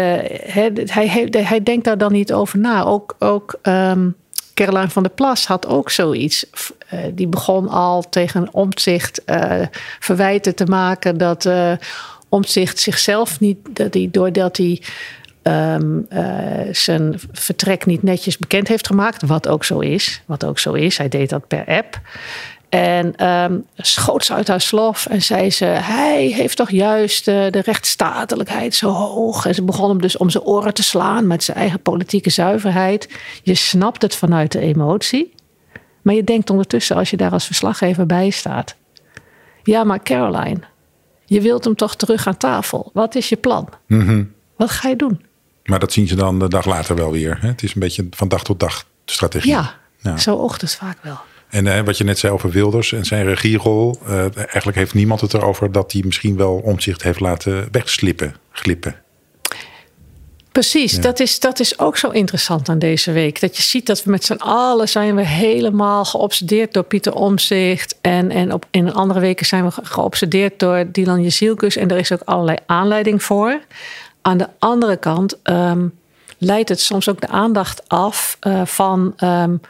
hij, 0.47 0.73
hij, 0.85 1.29
hij, 1.31 1.63
denkt 1.63 1.85
daar 1.85 1.99
dan 1.99 2.13
niet 2.13 2.33
over 2.33 2.59
na. 2.59 2.83
Ook, 2.83 3.17
ook 3.19 3.59
um, 3.63 4.17
Caroline 4.55 4.91
van 4.91 5.03
der 5.03 5.13
Plas 5.13 5.47
had 5.47 5.67
ook 5.67 5.91
zoiets. 5.91 6.47
Uh, 6.95 7.01
die 7.13 7.27
begon 7.27 7.69
al 7.69 8.09
tegen 8.09 8.49
Omtzigt 8.53 9.23
uh, 9.27 9.61
verwijten 10.01 10.55
te 10.55 10.67
maken 10.67 11.19
dat 11.19 11.45
uh, 11.45 11.73
Omtzigt 12.29 12.79
zichzelf 12.79 13.41
niet, 13.41 13.59
dat 13.71 13.95
hij, 13.95 14.09
doordat 14.13 14.57
hij 14.57 14.83
um, 15.43 16.07
zijn 16.73 17.21
vertrek 17.33 17.87
niet 17.87 18.03
netjes 18.03 18.39
bekend 18.39 18.69
heeft 18.69 18.87
gemaakt, 18.87 19.27
wat 19.27 19.49
ook 19.49 19.65
zo 19.65 19.79
is, 19.79 20.23
wat 20.27 20.45
ook 20.45 20.59
zo 20.59 20.73
is. 20.73 20.99
Hij 20.99 21.09
deed 21.09 21.31
dat 21.31 21.47
per 21.47 21.65
app. 21.67 22.01
En 22.75 23.29
um, 23.29 23.67
schoot 23.77 24.25
ze 24.25 24.35
uit 24.35 24.49
haar 24.49 24.61
slof 24.61 25.07
en 25.07 25.23
zei 25.23 25.51
ze: 25.51 25.65
Hij 25.65 26.27
heeft 26.27 26.57
toch 26.57 26.71
juist 26.71 27.29
uh, 27.29 27.51
de 27.51 27.61
rechtsstatelijkheid 27.61 28.75
zo 28.75 28.91
hoog. 28.91 29.47
En 29.47 29.55
ze 29.55 29.63
begon 29.63 29.89
hem 29.89 30.01
dus 30.01 30.17
om 30.17 30.31
zijn 30.31 30.45
oren 30.45 30.75
te 30.75 30.83
slaan 30.83 31.27
met 31.27 31.45
zijn 31.45 31.57
eigen 31.57 31.81
politieke 31.81 32.31
zuiverheid. 32.31 33.09
Je 33.43 33.55
snapt 33.55 34.03
het 34.03 34.15
vanuit 34.15 34.53
de 34.53 34.59
emotie. 34.59 35.35
Maar 36.03 36.15
je 36.15 36.25
denkt 36.25 36.51
ondertussen, 36.51 36.97
als 36.97 37.11
je 37.11 37.17
daar 37.17 37.31
als 37.31 37.47
verslaggever 37.47 38.07
bij 38.07 38.31
staat: 38.31 38.77
Ja, 39.63 39.85
maar 39.85 40.03
Caroline, 40.03 40.61
je 41.25 41.41
wilt 41.41 41.65
hem 41.65 41.75
toch 41.75 41.97
terug 41.97 42.27
aan 42.27 42.37
tafel. 42.37 42.91
Wat 42.93 43.15
is 43.15 43.29
je 43.29 43.37
plan? 43.37 43.69
Mm 43.87 44.07
-hmm. 44.07 44.33
Wat 44.57 44.71
ga 44.71 44.89
je 44.89 44.97
doen? 44.97 45.25
Maar 45.65 45.79
dat 45.79 45.93
zien 45.93 46.09
ze 46.09 46.17
dan 46.17 46.39
de 46.39 46.49
dag 46.49 46.65
later 46.65 46.97
wel 46.97 47.11
weer. 47.11 47.39
Hè? 47.41 47.49
Het 47.49 47.63
is 47.63 47.75
een 47.75 47.81
beetje 47.81 48.07
van 48.11 48.29
dag 48.29 48.45
tot 48.45 48.61
dag 48.61 48.87
strategie. 49.05 49.51
Ja, 49.51 49.75
ja. 49.99 50.17
zo 50.17 50.51
het 50.61 50.75
vaak 50.75 50.99
wel. 51.03 51.19
En 51.55 51.67
uh, 51.67 51.81
wat 51.81 51.99
je 51.99 52.05
net 52.05 52.19
zei 52.19 52.33
over 52.33 52.51
Wilders 52.51 52.93
en 52.93 53.05
zijn 53.05 53.25
regierol. 53.25 53.99
Uh, 54.09 54.37
eigenlijk 54.37 54.77
heeft 54.77 54.95
niemand 54.95 55.21
het 55.21 55.35
erover 55.35 55.73
dat 55.73 55.93
hij 55.93 56.03
misschien 56.05 56.37
wel 56.37 56.61
omzicht 56.65 57.03
heeft 57.03 57.21
laten 57.21 57.69
wegslippen, 57.71 58.37
glippen. 58.51 58.97
Precies, 60.53 60.93
ja. 60.93 61.01
dat, 61.01 61.21
is, 61.21 61.41
dat 61.41 61.61
is 61.61 61.79
ook 61.79 61.97
zo 61.97 62.11
interessant 62.11 62.69
aan 62.69 62.79
deze 62.79 63.13
week. 63.13 63.41
Dat 63.41 63.57
je 63.57 63.63
ziet 63.63 63.87
dat 63.87 64.05
we 64.05 64.11
met 64.11 64.25
z'n 64.25 64.33
allen 64.39 64.89
zijn 64.89 65.15
we 65.15 65.27
helemaal 65.27 66.05
geobsedeerd 66.05 66.73
door 66.73 66.83
Pieter 66.83 67.15
Omzicht. 67.15 67.97
En, 68.01 68.31
en 68.31 68.53
op, 68.53 68.67
in 68.71 68.93
andere 68.93 69.21
weken 69.21 69.47
zijn 69.47 69.65
we 69.65 69.71
geobsedeerd 69.83 70.59
door 70.59 70.85
Dylan 70.93 71.23
Jezielkus. 71.23 71.77
En 71.77 71.91
er 71.91 71.99
is 71.99 72.13
ook 72.13 72.23
allerlei 72.25 72.59
aanleiding 72.67 73.23
voor. 73.23 73.61
Aan 74.23 74.39
de 74.39 74.49
andere 74.59 74.97
kant 74.97 75.39
um, 75.43 75.95
leidt 76.39 76.69
het 76.69 76.81
soms 76.81 77.09
ook 77.09 77.21
de 77.21 77.29
aandacht 77.29 77.89
af 77.89 78.39
uh, 78.47 78.65
van... 78.65 79.15
Um, 79.23 79.61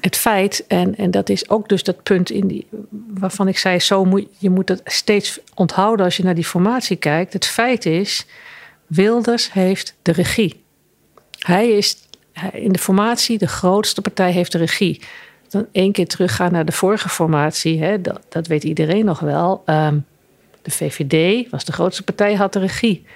het 0.00 0.16
feit, 0.16 0.64
en, 0.68 0.96
en 0.96 1.10
dat 1.10 1.28
is 1.28 1.48
ook 1.48 1.68
dus 1.68 1.82
dat 1.82 2.02
punt 2.02 2.30
in 2.30 2.46
die, 2.46 2.66
waarvan 3.14 3.48
ik 3.48 3.58
zei, 3.58 3.78
zo 3.78 4.04
moet, 4.04 4.26
je 4.38 4.50
moet 4.50 4.68
het 4.68 4.80
steeds 4.84 5.40
onthouden 5.54 6.04
als 6.04 6.16
je 6.16 6.22
naar 6.24 6.34
die 6.34 6.44
formatie 6.44 6.96
kijkt. 6.96 7.32
Het 7.32 7.46
feit 7.46 7.86
is, 7.86 8.26
Wilders 8.86 9.52
heeft 9.52 9.96
de 10.02 10.12
regie. 10.12 10.64
Hij 11.38 11.68
is 11.68 11.96
in 12.52 12.72
de 12.72 12.78
formatie, 12.78 13.38
de 13.38 13.46
grootste 13.46 14.00
partij 14.00 14.30
heeft 14.30 14.52
de 14.52 14.58
regie. 14.58 15.00
Dan 15.48 15.66
één 15.72 15.92
keer 15.92 16.06
teruggaan 16.06 16.52
naar 16.52 16.64
de 16.64 16.72
vorige 16.72 17.08
formatie, 17.08 17.82
hè, 17.82 18.00
dat, 18.00 18.20
dat 18.28 18.46
weet 18.46 18.64
iedereen 18.64 19.04
nog 19.04 19.20
wel. 19.20 19.62
Um, 19.66 20.06
de 20.62 20.70
VVD 20.70 21.50
was 21.50 21.64
de 21.64 21.72
grootste 21.72 22.02
partij, 22.02 22.34
had 22.34 22.52
de 22.52 22.58
regie. 22.58 23.06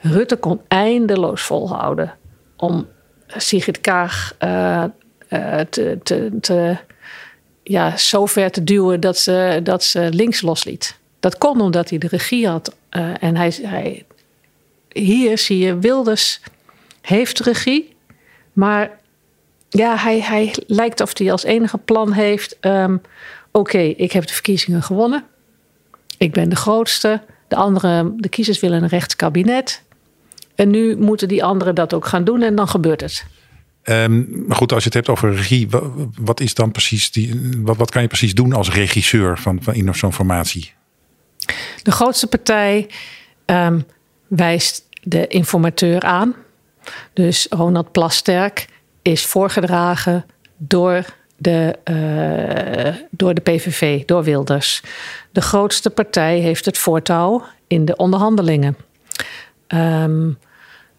Rutte 0.00 0.36
kon 0.36 0.60
eindeloos 0.68 1.42
volhouden 1.42 2.14
om 2.56 2.86
Sigrid 3.26 3.80
Kaag 3.80 4.34
uh, 4.40 4.84
te, 5.70 5.98
te, 6.02 6.30
te, 6.40 6.76
ja, 7.62 7.96
zo 7.96 8.26
ver 8.26 8.50
te 8.50 8.64
duwen 8.64 9.00
dat 9.00 9.18
ze, 9.18 9.60
dat 9.62 9.84
ze 9.84 10.08
links 10.12 10.40
losliet. 10.40 10.98
Dat 11.20 11.38
kon 11.38 11.60
omdat 11.60 11.90
hij 11.90 11.98
de 11.98 12.08
regie 12.08 12.48
had. 12.48 12.74
Uh, 12.90 13.22
en 13.22 13.36
hij, 13.36 13.54
hij, 13.62 14.04
hier 14.88 15.38
zie 15.38 15.58
je 15.58 15.78
Wilders 15.78 16.40
heeft 17.00 17.40
regie, 17.40 17.96
maar 18.52 18.98
ja, 19.68 19.96
hij, 19.96 20.20
hij 20.20 20.54
lijkt 20.66 21.00
of 21.00 21.18
hij 21.18 21.32
als 21.32 21.42
enige 21.42 21.78
plan 21.78 22.12
heeft: 22.12 22.56
um, 22.60 23.00
oké, 23.50 23.78
ik 23.78 24.12
heb 24.12 24.26
de 24.26 24.32
verkiezingen 24.32 24.82
gewonnen. 24.82 25.24
Ik 26.18 26.32
ben 26.32 26.48
de 26.48 26.56
grootste. 26.56 27.20
De 27.48 27.56
andere, 27.56 28.12
de 28.16 28.28
kiezers 28.28 28.60
willen 28.60 28.82
een 28.82 28.88
rechtskabinet. 28.88 29.82
En 30.54 30.70
nu 30.70 30.96
moeten 30.96 31.28
die 31.28 31.44
anderen 31.44 31.74
dat 31.74 31.94
ook 31.94 32.06
gaan 32.06 32.24
doen 32.24 32.42
en 32.42 32.54
dan 32.54 32.68
gebeurt 32.68 33.00
het. 33.00 33.24
Um, 33.90 34.44
maar 34.46 34.56
goed, 34.56 34.72
als 34.72 34.82
je 34.82 34.88
het 34.88 34.94
hebt 34.94 35.08
over 35.08 35.34
regie, 35.34 35.68
wat, 36.20 36.40
is 36.40 36.54
dan 36.54 36.70
precies 36.70 37.10
die, 37.10 37.60
wat, 37.62 37.90
kan 37.90 38.02
je 38.02 38.08
precies 38.08 38.34
doen 38.34 38.52
als 38.52 38.70
regisseur 38.70 39.38
van, 39.38 39.58
van 39.62 39.74
in 39.74 39.94
zo'n 39.94 40.12
formatie? 40.12 40.72
De 41.82 41.90
grootste 41.90 42.26
partij 42.26 42.88
um, 43.46 43.86
wijst 44.26 44.88
de 45.02 45.26
informateur 45.26 46.00
aan. 46.00 46.34
Dus 47.12 47.46
Ronald 47.50 47.92
Plasterk 47.92 48.66
is 49.02 49.26
voorgedragen 49.26 50.26
door 50.56 51.04
de, 51.36 51.78
uh, 51.90 53.02
door 53.10 53.34
de 53.34 53.40
PVV, 53.40 54.04
door 54.04 54.24
Wilders. 54.24 54.82
De 55.32 55.40
grootste 55.40 55.90
partij 55.90 56.38
heeft 56.38 56.64
het 56.64 56.78
voortouw 56.78 57.44
in 57.66 57.84
de 57.84 57.96
onderhandelingen. 57.96 58.76
Um, 59.68 60.38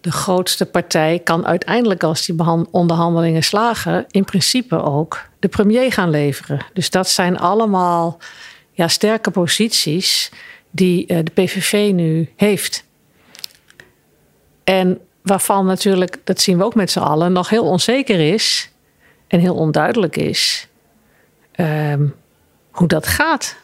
de 0.02 0.12
grootste 0.12 0.66
partij 0.66 1.20
kan 1.20 1.46
uiteindelijk, 1.46 2.04
als 2.04 2.26
die 2.26 2.36
onderhandelingen 2.72 3.44
slagen, 3.44 4.06
in 4.12 4.26
principe 4.26 4.82
ook 4.82 5.30
de 5.40 5.48
premier 5.48 5.92
gaan 5.92 6.10
leveren. 6.10 6.66
Dus 6.74 6.90
dat 6.90 7.10
zijn 7.10 7.40
allemaal 7.40 8.18
ja, 8.72 8.88
sterke 8.88 9.32
posities 9.32 10.32
die 10.72 11.06
uh, 11.08 11.20
de 11.24 11.32
PVV 11.32 11.92
nu 11.94 12.30
heeft. 12.36 12.84
En 14.64 15.00
waarvan 15.22 15.66
natuurlijk, 15.66 16.18
dat 16.24 16.42
zien 16.42 16.58
we 16.58 16.64
ook 16.64 16.76
met 16.76 16.92
z'n 16.92 17.00
allen, 17.00 17.32
nog 17.32 17.50
heel 17.50 17.66
onzeker 17.66 18.34
is 18.34 18.72
en 19.28 19.40
heel 19.40 19.56
onduidelijk 19.56 20.18
is 20.18 20.68
um, 21.56 22.16
hoe 22.72 22.88
dat 22.88 23.08
gaat. 23.08 23.56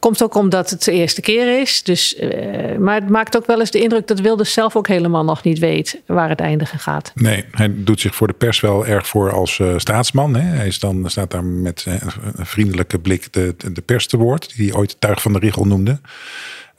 Komt 0.00 0.22
ook 0.22 0.34
omdat 0.34 0.70
het 0.70 0.84
de 0.84 0.92
eerste 0.92 1.20
keer 1.20 1.60
is. 1.60 1.82
Dus, 1.82 2.14
uh, 2.14 2.76
maar 2.78 2.94
het 2.94 3.08
maakt 3.08 3.36
ook 3.36 3.46
wel 3.46 3.60
eens 3.60 3.70
de 3.70 3.80
indruk 3.80 4.06
dat 4.06 4.20
Wilders 4.20 4.52
zelf 4.52 4.76
ook 4.76 4.88
helemaal 4.88 5.24
nog 5.24 5.42
niet 5.42 5.58
weet 5.58 6.00
waar 6.06 6.28
het 6.28 6.40
eindigen 6.40 6.78
gaat. 6.78 7.12
Nee, 7.14 7.44
hij 7.50 7.72
doet 7.76 8.00
zich 8.00 8.14
voor 8.14 8.26
de 8.26 8.32
pers 8.32 8.60
wel 8.60 8.86
erg 8.86 9.06
voor 9.06 9.32
als 9.32 9.58
uh, 9.58 9.78
staatsman. 9.78 10.34
Hè. 10.34 10.56
Hij 10.56 10.66
is 10.66 10.78
dan, 10.78 11.10
staat 11.10 11.30
daar 11.30 11.44
met 11.44 11.86
een 12.34 12.46
vriendelijke 12.46 12.98
blik 12.98 13.32
de, 13.32 13.54
de 13.72 13.80
pers 13.80 14.06
te 14.06 14.16
woord, 14.16 14.56
die 14.56 14.68
hij 14.70 14.78
ooit 14.78 14.96
tuig 14.98 15.22
van 15.22 15.32
de 15.32 15.38
Rigel 15.38 15.64
noemde. 15.64 16.00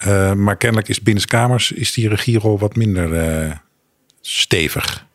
Uh, 0.07 0.33
maar 0.33 0.57
kennelijk 0.57 0.89
is 0.89 1.01
binnenskamers 1.01 1.71
is 1.71 1.93
die 1.93 2.09
regierol 2.09 2.59
wat 2.59 2.75
minder 2.75 3.61
stevig. 4.21 5.09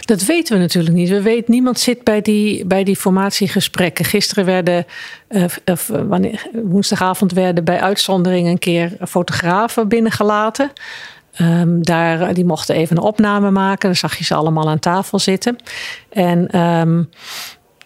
Dat 0.00 0.22
weten 0.22 0.54
we 0.54 0.60
natuurlijk 0.60 0.94
niet. 0.94 1.08
We 1.08 1.22
weten, 1.22 1.52
niemand 1.52 1.78
zit 1.78 2.04
bij 2.04 2.22
die, 2.22 2.64
bij 2.66 2.84
die 2.84 2.96
formatiegesprekken. 2.96 4.04
Gisteren 4.04 4.44
werden, 4.44 4.86
uh, 5.28 5.44
uh, 5.64 5.74
wanneer, 5.86 6.46
woensdagavond 6.64 7.32
werden 7.32 7.64
bij 7.64 7.80
uitzondering 7.80 8.46
een 8.46 8.58
keer 8.58 8.96
fotografen 9.08 9.88
binnengelaten. 9.88 10.72
Um, 11.40 11.82
daar, 11.84 12.34
die 12.34 12.44
mochten 12.44 12.74
even 12.74 12.96
een 12.96 13.02
opname 13.02 13.50
maken. 13.50 13.88
Dan 13.88 13.96
zag 13.96 14.16
je 14.16 14.24
ze 14.24 14.34
allemaal 14.34 14.68
aan 14.68 14.78
tafel 14.78 15.18
zitten. 15.18 15.56
En 16.08 16.60
um, 16.60 17.10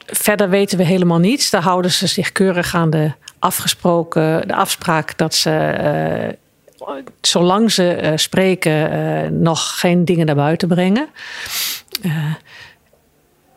verder 0.06 0.48
weten 0.48 0.78
we 0.78 0.84
helemaal 0.84 1.18
niets. 1.18 1.50
Daar 1.50 1.62
houden 1.62 1.90
ze 1.90 2.06
zich 2.06 2.32
keurig 2.32 2.74
aan 2.74 2.90
de 2.90 3.12
afgesproken, 3.38 4.48
de 4.48 4.54
afspraak 4.54 5.18
dat 5.18 5.34
ze. 5.34 6.36
Zolang 7.20 7.72
ze 7.72 7.98
uh, 8.02 8.12
spreken, 8.14 8.92
uh, 8.92 9.30
nog 9.30 9.78
geen 9.78 10.04
dingen 10.04 10.26
naar 10.26 10.34
buiten 10.34 10.68
brengen. 10.68 11.08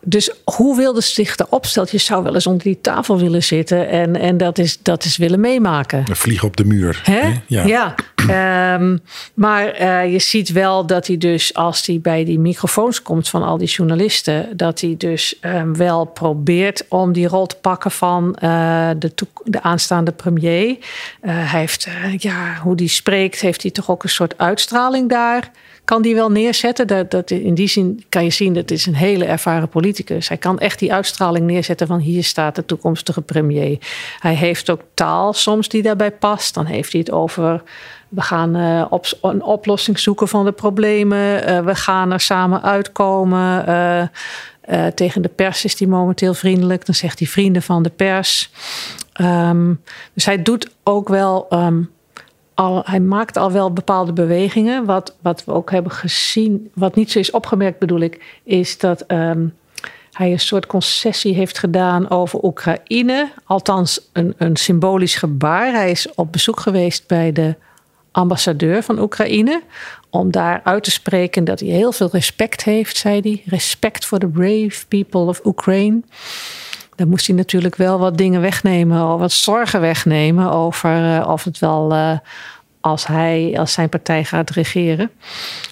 Dus 0.10 0.32
hoe 0.44 0.78
wilde 0.78 1.02
zich 1.02 1.38
erop 1.38 1.66
stellen? 1.66 1.90
Je 1.92 1.98
zou 1.98 2.24
wel 2.24 2.34
eens 2.34 2.48
onder 2.48 2.64
die 2.64 2.82
tafel 2.82 3.20
willen 3.20 3.44
zitten 3.44 3.90
en, 3.90 4.16
en 4.16 4.38
dat, 4.38 4.58
is, 4.58 4.78
dat 4.82 5.04
is 5.04 5.18
willen 5.18 5.40
meemaken. 5.40 6.04
Een 6.10 6.16
vlieg 6.16 6.44
op 6.44 6.58
de 6.58 6.66
muur. 6.66 7.02
Hè? 7.04 7.34
Ja. 7.48 7.64
ja. 7.66 7.96
Ehm, 8.28 8.98
maar 9.34 9.82
uh, 9.82 10.12
je 10.12 10.20
ziet 10.20 10.52
wel 10.52 10.86
dat 10.86 11.08
hij 11.08 11.18
dus, 11.18 11.54
als 11.54 11.86
hij 11.86 12.00
bij 12.02 12.26
die 12.26 12.40
microfoons 12.40 13.02
komt 13.02 13.30
van 13.30 13.44
al 13.44 13.58
die 13.58 13.68
journalisten, 13.68 14.58
dat 14.58 14.82
hij 14.82 14.96
dus 14.98 15.40
um, 15.42 15.78
wel 15.78 16.06
probeert 16.06 16.86
om 16.90 17.14
die 17.14 17.28
rol 17.28 17.46
te 17.46 17.56
pakken 17.56 17.92
van 17.92 18.38
uh, 18.44 18.90
de, 19.00 19.14
de 19.44 19.62
aanstaande 19.62 20.12
premier. 20.12 20.68
Uh, 20.68 20.78
hij 21.22 21.60
heeft, 21.60 21.88
ja, 22.18 22.58
hoe 22.64 22.76
die 22.76 22.90
spreekt, 22.90 23.40
heeft 23.40 23.62
hij 23.62 23.72
toch 23.72 23.90
ook 23.90 24.04
een 24.04 24.10
soort 24.10 24.38
uitstraling 24.38 25.10
daar 25.10 25.52
kan 25.88 26.02
die 26.02 26.16
wel 26.16 26.32
neerzetten. 26.32 26.88
Dat, 26.88 27.12
dat, 27.12 27.32
in 27.32 27.54
die 27.54 27.68
zin 27.68 28.04
kan 28.10 28.24
je 28.24 28.30
zien 28.30 28.54
dat 28.54 28.72
is 28.72 28.86
een 28.86 28.96
hele 28.96 29.26
ervaren 29.26 29.70
politicus. 29.70 30.28
Hij 30.28 30.38
kan 30.38 30.60
echt 30.60 30.80
die 30.80 30.94
uitstraling 30.94 31.46
neerzetten 31.46 31.88
van 31.88 32.00
hier 32.00 32.24
staat 32.24 32.56
de 32.56 32.66
toekomstige 32.66 33.22
premier. 33.22 33.78
Hij 34.20 34.34
heeft 34.34 34.70
ook 34.70 34.82
taal 34.94 35.34
soms 35.34 35.70
die 35.70 35.82
daarbij 35.82 36.12
past. 36.12 36.54
Dan 36.54 36.66
heeft 36.66 36.92
hij 36.92 37.02
het 37.02 37.12
over 37.12 37.64
we 38.10 38.22
gaan 38.22 38.58
uh, 38.58 38.86
op, 38.90 39.06
een 39.22 39.44
oplossing 39.44 40.00
zoeken 40.00 40.28
van 40.28 40.46
de 40.46 40.52
problemen. 40.52 41.50
Uh, 41.50 41.60
we 41.60 41.76
gaan 41.76 42.12
er 42.12 42.20
samen 42.20 42.64
uitkomen. 42.64 43.70
Uh, 43.70 44.88
tegen 44.88 45.22
de 45.22 45.30
pers 45.30 45.66
is 45.66 45.80
hij 45.80 45.88
momenteel 45.88 46.34
vriendelijk. 46.34 46.86
Dan 46.86 46.96
zegt 46.96 47.20
hij 47.20 47.28
vrienden 47.28 47.62
van 47.62 47.84
de 47.84 47.90
pers. 47.90 48.52
Um, 49.22 49.82
dus 50.14 50.26
hij 50.26 50.42
doet 50.42 50.70
ook 50.84 51.08
wel 51.08 51.46
um, 51.50 51.90
al, 52.58 52.82
hij 52.86 53.00
maakt 53.00 53.38
al 53.38 53.52
wel 53.52 53.74
bepaalde 53.74 54.14
bewegingen. 54.14 54.86
Wat, 54.86 55.16
wat 55.22 55.46
we 55.46 55.52
ook 55.52 55.72
hebben 55.72 55.92
gezien, 55.92 56.72
wat 56.74 56.96
niet 56.96 57.12
zo 57.12 57.20
is 57.20 57.32
opgemerkt 57.32 57.80
bedoel 57.80 58.00
ik, 58.00 58.40
is 58.44 58.78
dat 58.78 59.04
um, 59.08 59.56
hij 60.12 60.32
een 60.32 60.40
soort 60.40 60.66
concessie 60.66 61.34
heeft 61.34 61.58
gedaan 61.58 62.10
over 62.10 62.44
Oekraïne. 62.44 63.32
Althans, 63.46 64.10
een, 64.14 64.34
een 64.38 64.56
symbolisch 64.56 65.16
gebaar. 65.16 65.72
Hij 65.72 65.92
is 65.92 66.14
op 66.16 66.32
bezoek 66.32 66.60
geweest 66.60 67.08
bij 67.08 67.32
de 67.32 67.56
ambassadeur 68.12 68.84
van 68.84 69.00
Oekraïne. 69.00 69.62
Om 70.10 70.32
daar 70.32 70.62
uit 70.64 70.84
te 70.84 70.92
spreken 70.92 71.44
dat 71.44 71.60
hij 71.60 71.70
heel 71.70 71.92
veel 71.92 72.10
respect 72.12 72.64
heeft, 72.64 72.98
zei 72.98 73.20
hij. 73.22 73.42
Respect 73.46 74.06
for 74.06 74.20
the 74.20 74.28
brave 74.28 74.88
people 74.88 75.22
of 75.22 75.42
Ukraine. 75.46 76.02
Dan 76.98 77.08
moest 77.08 77.28
hij 77.28 77.36
natuurlijk 77.36 77.76
wel 77.76 78.00
wat 78.00 78.18
dingen 78.18 78.42
wegnemen, 78.42 79.18
wat 79.18 79.32
zorgen 79.32 79.82
wegnemen 79.82 80.52
over 80.52 81.18
uh, 81.18 81.28
of 81.30 81.44
het 81.44 81.60
wel. 81.60 81.92
Uh, 81.92 82.18
als 82.80 83.08
hij, 83.08 83.56
als 83.58 83.74
zijn 83.74 83.90
partij 83.90 84.24
gaat 84.24 84.50
regeren, 84.50 85.12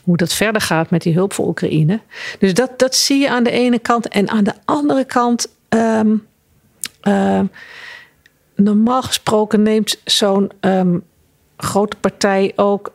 hoe 0.04 0.18
dat 0.18 0.34
verder 0.34 0.62
gaat 0.62 0.90
met 0.90 1.02
die 1.02 1.14
hulp 1.14 1.34
voor 1.34 1.48
Oekraïne. 1.48 2.00
Dus 2.40 2.54
dat, 2.54 2.80
dat 2.80 2.96
zie 2.96 3.20
je 3.20 3.30
aan 3.30 3.44
de 3.44 3.52
ene 3.52 3.80
kant. 3.80 4.08
En 4.08 4.30
aan 4.30 4.44
de 4.44 4.54
andere 4.66 5.06
kant, 5.06 5.48
um, 5.70 6.28
um, 7.02 7.52
normaal 8.56 9.02
gesproken 9.02 9.62
neemt 9.62 10.00
zo'n 10.04 10.52
um, 10.60 11.04
grote 11.58 11.98
partij 11.98 12.54
ook 12.56 12.94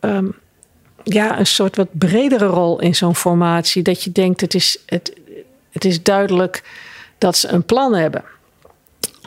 ja, 1.02 1.38
een 1.38 1.46
soort 1.46 1.76
wat 1.76 1.88
bredere 1.92 2.46
rol 2.46 2.80
in 2.80 2.94
zo'n 2.94 3.16
formatie. 3.16 3.82
Dat 3.82 4.02
je 4.02 4.12
denkt, 4.12 4.40
het 4.40 4.54
is, 4.54 4.78
het, 4.86 5.16
het 5.70 5.84
is 5.84 6.02
duidelijk 6.02 6.62
dat 7.20 7.36
ze 7.36 7.48
een 7.48 7.64
plan 7.64 7.94
hebben. 7.94 8.24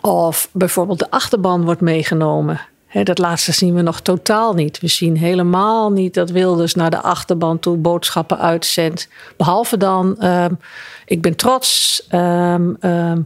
Of 0.01 0.49
bijvoorbeeld 0.51 0.99
de 0.99 1.11
achterban 1.11 1.63
wordt 1.63 1.81
meegenomen. 1.81 2.61
dat 3.03 3.17
laatste 3.17 3.51
zien 3.51 3.73
we 3.73 3.81
nog 3.81 3.99
totaal 3.99 4.53
niet. 4.53 4.79
We 4.79 4.87
zien 4.87 5.17
helemaal 5.17 5.91
niet 5.91 6.13
dat 6.13 6.29
Wilders 6.29 6.75
naar 6.75 6.89
de 6.89 7.01
achterban 7.01 7.59
toe 7.59 7.77
boodschappen 7.77 8.39
uitzendt. 8.39 9.07
Behalve 9.37 9.77
dan, 9.77 10.25
um, 10.25 10.59
ik 11.05 11.21
ben 11.21 11.35
trots. 11.35 12.03
Um, 12.11 12.77
um, 12.81 13.25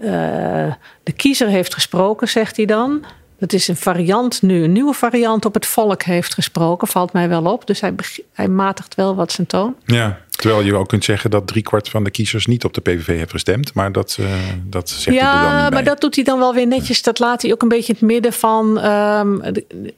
uh, 0.00 0.72
de 1.02 1.12
kiezer 1.16 1.48
heeft 1.48 1.74
gesproken, 1.74 2.28
zegt 2.28 2.56
hij 2.56 2.66
dan. 2.66 3.04
Dat 3.38 3.52
is 3.52 3.68
een 3.68 3.76
variant 3.76 4.42
nu, 4.42 4.64
een 4.64 4.72
nieuwe 4.72 4.94
variant 4.94 5.44
op 5.44 5.54
het 5.54 5.66
volk 5.66 6.02
heeft 6.02 6.34
gesproken, 6.34 6.88
valt 6.88 7.12
mij 7.12 7.28
wel 7.28 7.44
op. 7.44 7.66
Dus 7.66 7.80
hij, 7.80 7.94
hij 8.32 8.48
matigt 8.48 8.94
wel 8.94 9.14
wat 9.14 9.32
zijn 9.32 9.46
toon. 9.46 9.76
Ja, 9.84 10.18
terwijl 10.42 10.64
je 10.64 10.74
ook 10.74 10.88
kunt 10.88 11.04
zeggen 11.04 11.30
dat 11.30 11.46
driekwart 11.46 11.88
van 11.88 12.04
de 12.04 12.10
kiezers 12.10 12.46
niet 12.46 12.64
op 12.64 12.74
de 12.74 12.80
PVV 12.80 13.06
heeft 13.06 13.30
gestemd. 13.30 13.74
Maar 13.74 13.92
dat, 13.92 14.16
uh, 14.20 14.26
dat 14.64 14.90
zegt 14.90 15.16
ja, 15.16 15.30
hij 15.30 15.44
er 15.44 15.52
dan 15.52 15.62
niet 15.62 15.72
maar 15.72 15.84
dat 15.84 16.00
doet 16.00 16.14
hij 16.14 16.24
dan 16.24 16.38
wel 16.38 16.54
weer 16.54 16.66
netjes. 16.66 17.02
Dat 17.02 17.18
laat 17.18 17.42
hij 17.42 17.52
ook 17.52 17.62
een 17.62 17.68
beetje 17.68 17.92
in 17.92 17.98
het 17.98 18.08
midden 18.08 18.32
van. 18.32 18.84
Um, 18.84 19.42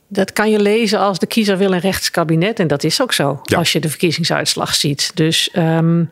dat 0.08 0.32
kan 0.32 0.50
je 0.50 0.60
lezen 0.60 0.98
als 0.98 1.18
de 1.18 1.26
kiezer 1.26 1.58
wil 1.58 1.72
een 1.72 1.80
rechtskabinet. 1.80 2.58
En 2.58 2.66
dat 2.66 2.84
is 2.84 3.02
ook 3.02 3.12
zo, 3.12 3.40
ja. 3.42 3.58
als 3.58 3.72
je 3.72 3.80
de 3.80 3.88
verkiezingsuitslag 3.88 4.74
ziet. 4.74 5.10
Dus, 5.14 5.50
um, 5.56 6.10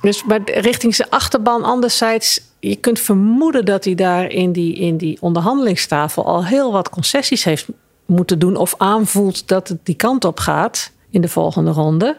dus 0.00 0.24
maar 0.24 0.40
richting 0.44 0.94
zijn 0.94 1.10
achterban, 1.10 1.62
anderzijds 1.64 2.40
je 2.60 2.76
kunt 2.76 2.98
vermoeden 2.98 3.64
dat 3.64 3.84
hij 3.84 3.94
daar 3.94 4.30
in 4.30 4.52
die, 4.52 4.74
in 4.74 4.96
die 4.96 5.18
onderhandelingstafel 5.20 6.26
al 6.26 6.44
heel 6.44 6.72
wat 6.72 6.88
concessies 6.88 7.44
heeft 7.44 7.66
moeten 8.06 8.38
doen. 8.38 8.56
Of 8.56 8.74
aanvoelt 8.78 9.48
dat 9.48 9.68
het 9.68 9.78
die 9.82 9.94
kant 9.94 10.24
op 10.24 10.38
gaat 10.38 10.92
in 11.10 11.20
de 11.20 11.28
volgende 11.28 11.70
ronde. 11.70 12.16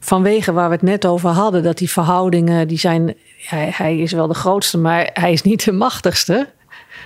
Vanwege 0.00 0.52
waar 0.52 0.68
we 0.68 0.74
het 0.74 0.84
net 0.84 1.06
over 1.06 1.30
hadden, 1.30 1.62
dat 1.62 1.78
die 1.78 1.90
verhoudingen, 1.90 2.68
die 2.68 2.78
zijn. 2.78 3.14
Hij, 3.46 3.72
hij 3.74 3.98
is 3.98 4.12
wel 4.12 4.26
de 4.26 4.34
grootste, 4.34 4.78
maar 4.78 5.10
hij 5.12 5.32
is 5.32 5.42
niet 5.42 5.64
de 5.64 5.72
machtigste. 5.72 6.48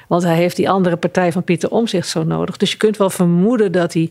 Want 0.09 0.22
hij 0.22 0.37
heeft 0.37 0.57
die 0.57 0.70
andere 0.70 0.96
partij 0.96 1.33
van 1.33 1.44
Pieter 1.44 1.70
Omzicht 1.70 2.09
zo 2.09 2.24
nodig. 2.24 2.57
Dus 2.57 2.70
je 2.70 2.76
kunt 2.76 2.96
wel 2.96 3.11
vermoeden 3.11 3.72
dat 3.72 3.92
hij, 3.92 4.11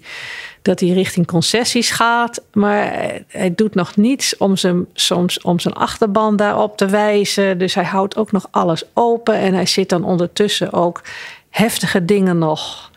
dat 0.62 0.80
hij 0.80 0.90
richting 0.90 1.28
concessies 1.28 1.92
gaat. 1.92 2.42
Maar 2.54 3.12
hij 3.28 3.56
doet 3.56 3.76
nog 3.76 3.96
niets 3.96 4.38
om 4.38 4.58
zijn, 4.58 4.86
soms 4.94 5.42
om 5.42 5.60
zijn 5.60 5.74
achterban 5.74 6.36
daarop 6.36 6.78
te 6.78 6.86
wijzen. 6.86 7.58
Dus 7.58 7.74
hij 7.74 7.84
houdt 7.84 8.18
ook 8.18 8.32
nog 8.32 8.48
alles 8.52 8.84
open. 8.94 9.36
En 9.36 9.54
hij 9.54 9.66
zit 9.66 9.90
dan 9.90 10.04
ondertussen 10.04 10.74
ook 10.74 11.02
heftige 11.50 12.06
dingen 12.06 12.38
nog 12.38 12.92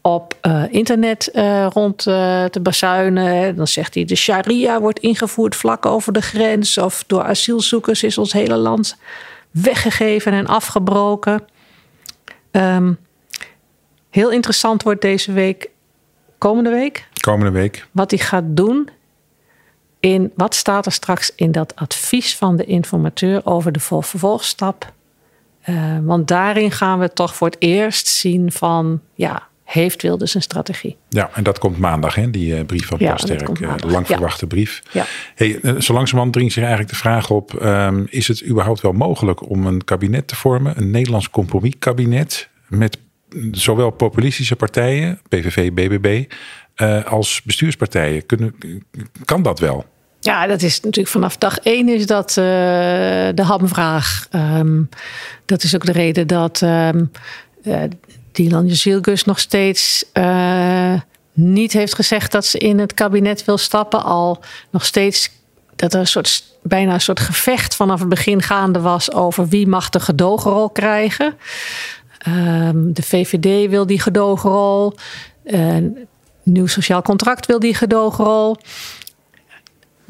op 0.00 0.36
uh, 0.42 0.62
internet 0.70 1.30
uh, 1.32 1.66
rond 1.66 2.06
uh, 2.06 2.44
te 2.44 2.60
bazuinen. 2.60 3.56
Dan 3.56 3.66
zegt 3.66 3.94
hij: 3.94 4.04
de 4.04 4.14
sharia 4.14 4.80
wordt 4.80 4.98
ingevoerd 4.98 5.56
vlak 5.56 5.86
over 5.86 6.12
de 6.12 6.22
grens. 6.22 6.78
Of 6.78 7.04
door 7.06 7.22
asielzoekers 7.22 8.02
is 8.02 8.18
ons 8.18 8.32
hele 8.32 8.56
land 8.56 8.96
weggegeven 9.50 10.32
en 10.32 10.46
afgebroken. 10.46 11.44
Um, 12.50 12.98
heel 14.10 14.30
interessant 14.30 14.82
wordt 14.82 15.02
deze 15.02 15.32
week, 15.32 15.70
komende 16.38 16.70
week. 16.70 17.08
Komende 17.20 17.52
week. 17.52 17.86
Wat 17.90 18.10
hij 18.10 18.20
gaat 18.20 18.44
doen. 18.46 18.88
In, 20.00 20.32
wat 20.34 20.54
staat 20.54 20.86
er 20.86 20.92
straks 20.92 21.32
in 21.34 21.52
dat 21.52 21.76
advies 21.76 22.36
van 22.36 22.56
de 22.56 22.64
informateur 22.64 23.46
over 23.46 23.72
de 23.72 23.80
vervolgstap? 23.80 24.92
Want 26.02 26.28
daarin 26.28 26.70
gaan 26.70 26.98
we 26.98 27.12
toch 27.12 27.34
voor 27.34 27.46
het 27.46 27.56
eerst 27.58 28.06
zien 28.06 28.52
van, 28.52 29.00
ja, 29.14 29.42
heeft 29.68 30.02
Wilders 30.02 30.34
een 30.34 30.42
strategie? 30.42 30.96
Ja, 31.08 31.30
en 31.34 31.42
dat 31.42 31.58
komt 31.58 31.78
maandag, 31.78 32.14
hè? 32.14 32.30
die 32.30 32.54
uh, 32.54 32.64
brief 32.64 32.86
van 32.86 32.98
Plasterk. 32.98 33.58
Ja, 33.58 33.76
uh, 33.84 33.90
lang 33.90 34.06
verwachte 34.06 34.44
ja. 34.44 34.46
brief. 34.46 34.82
Ja. 34.92 35.04
Hey, 35.34 35.58
uh, 35.62 35.80
zo 35.80 35.92
langzamerhand 35.92 36.32
dringt 36.32 36.52
zich 36.52 36.62
eigenlijk 36.62 36.92
de 36.92 36.98
vraag 36.98 37.30
op... 37.30 37.62
Um, 37.62 38.06
is 38.10 38.28
het 38.28 38.46
überhaupt 38.46 38.80
wel 38.80 38.92
mogelijk 38.92 39.50
om 39.50 39.66
een 39.66 39.84
kabinet 39.84 40.28
te 40.28 40.36
vormen? 40.36 40.78
Een 40.78 40.90
Nederlands 40.90 41.30
compromiskabinet 41.30 42.48
met 42.68 42.98
zowel 43.52 43.90
populistische 43.90 44.56
partijen, 44.56 45.20
PVV, 45.28 45.72
BBB... 45.72 46.24
als 47.04 47.42
bestuurspartijen. 47.42 48.26
Kunnen, 48.26 48.54
kan 49.24 49.42
dat 49.42 49.58
wel? 49.58 49.84
Ja, 50.20 50.46
dat 50.46 50.62
is 50.62 50.80
natuurlijk 50.80 51.08
vanaf 51.08 51.36
dag 51.36 51.58
één 51.58 51.88
is 51.88 52.06
dat 52.06 52.30
de 52.34 53.42
hamvraag. 53.42 54.28
Um, 54.32 54.88
dat 55.44 55.62
is 55.62 55.74
ook 55.74 55.84
de 55.84 55.92
reden 55.92 56.26
dat... 56.26 56.60
Um, 56.60 57.10
Dylan 58.38 58.66
Jezilgus 58.66 59.24
nog 59.24 59.38
steeds 59.38 60.04
uh, 60.14 60.94
niet 61.32 61.72
heeft 61.72 61.94
gezegd 61.94 62.32
dat 62.32 62.46
ze 62.46 62.58
in 62.58 62.78
het 62.78 62.94
kabinet 62.94 63.44
wil 63.44 63.58
stappen. 63.58 64.04
Al 64.04 64.40
nog 64.70 64.84
steeds 64.84 65.30
dat 65.76 65.94
er 65.94 66.00
een 66.00 66.06
soort, 66.06 66.44
bijna 66.62 66.94
een 66.94 67.00
soort 67.00 67.20
gevecht 67.20 67.74
vanaf 67.74 68.00
het 68.00 68.08
begin 68.08 68.42
gaande 68.42 68.80
was 68.80 69.12
over 69.12 69.48
wie 69.48 69.66
mag 69.66 69.88
de 69.88 70.00
gedogenrol 70.00 70.70
krijgen. 70.70 71.36
Um, 72.28 72.92
de 72.92 73.02
VVD 73.02 73.70
wil 73.70 73.86
die 73.86 74.00
gedogenrol. 74.00 74.94
Uh, 75.44 75.76
nieuw 76.42 76.66
sociaal 76.66 77.02
contract 77.02 77.46
wil 77.46 77.58
die 77.58 77.74
gedogenrol 77.74 78.56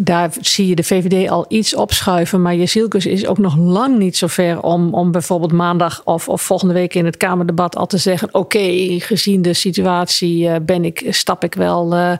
daar 0.00 0.32
zie 0.40 0.66
je 0.66 0.74
de 0.74 0.82
VVD 0.82 1.30
al 1.30 1.44
iets 1.48 1.74
opschuiven. 1.74 2.42
Maar 2.42 2.54
Jezielkus 2.54 3.06
is 3.06 3.26
ook 3.26 3.38
nog 3.38 3.56
lang 3.56 3.98
niet 3.98 4.16
zo 4.16 4.26
ver 4.26 4.62
om, 4.62 4.94
om 4.94 5.10
bijvoorbeeld 5.10 5.52
maandag 5.52 6.04
of, 6.04 6.28
of 6.28 6.42
volgende 6.42 6.74
week 6.74 6.94
in 6.94 7.04
het 7.04 7.16
Kamerdebat 7.16 7.76
al 7.76 7.86
te 7.86 7.98
zeggen: 7.98 8.34
Oké, 8.34 8.68
gezien 8.98 9.42
de 9.42 9.54
situatie 9.54 10.44
uh, 10.44 10.54
ben 10.62 10.84
ik, 10.84 11.06
stap 11.08 11.44
ik 11.44 11.54
wel 11.54 11.94
uh, 11.94 12.12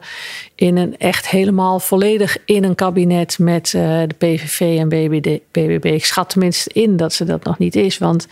in 0.55 0.77
een 0.77 0.99
echt 0.99 1.29
helemaal 1.29 1.81
volledig 1.81 2.37
in 2.45 2.65
een 2.65 2.75
kabinet 2.75 3.39
met 3.39 3.73
uh, 3.77 3.83
de 3.83 4.15
PVV 4.19 4.61
en 4.79 4.89
BBD, 4.89 5.41
BBB. 5.53 5.85
Ik 5.85 6.05
schat 6.05 6.31
tenminste 6.31 6.71
in 6.73 6.97
dat 6.97 7.13
ze 7.13 7.25
dat 7.25 7.45
nog 7.45 7.59
niet 7.59 7.77
is. 7.77 7.99
Want 7.99 8.27